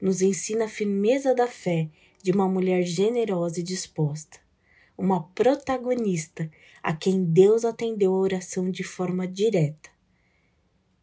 nos 0.00 0.22
ensina 0.22 0.66
a 0.66 0.68
firmeza 0.68 1.34
da 1.34 1.48
fé 1.48 1.90
de 2.22 2.30
uma 2.30 2.48
mulher 2.48 2.84
generosa 2.84 3.58
e 3.58 3.64
disposta, 3.64 4.38
uma 4.96 5.24
protagonista 5.24 6.48
a 6.80 6.94
quem 6.94 7.24
Deus 7.24 7.64
atendeu 7.64 8.14
a 8.14 8.20
oração 8.20 8.70
de 8.70 8.84
forma 8.84 9.26
direta. 9.26 9.90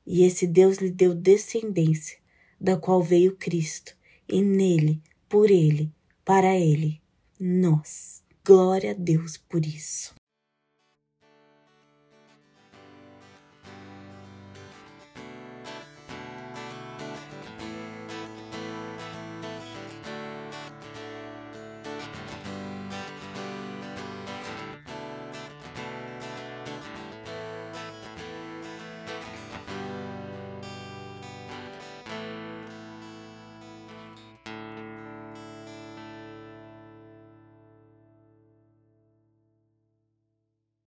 E 0.06 0.24
esse 0.24 0.48
Deus 0.48 0.78
lhe 0.78 0.90
deu 0.90 1.14
descendência, 1.14 2.18
da 2.58 2.78
qual 2.78 3.04
veio 3.04 3.36
Cristo, 3.36 3.94
e 4.26 4.42
nele, 4.42 5.02
por 5.28 5.52
ele, 5.52 5.92
para 6.28 6.58
ele 6.58 7.02
nós. 7.40 8.22
Glória 8.46 8.92
a 8.92 8.94
Deus 8.94 9.38
por 9.38 9.66
isso. 9.66 10.14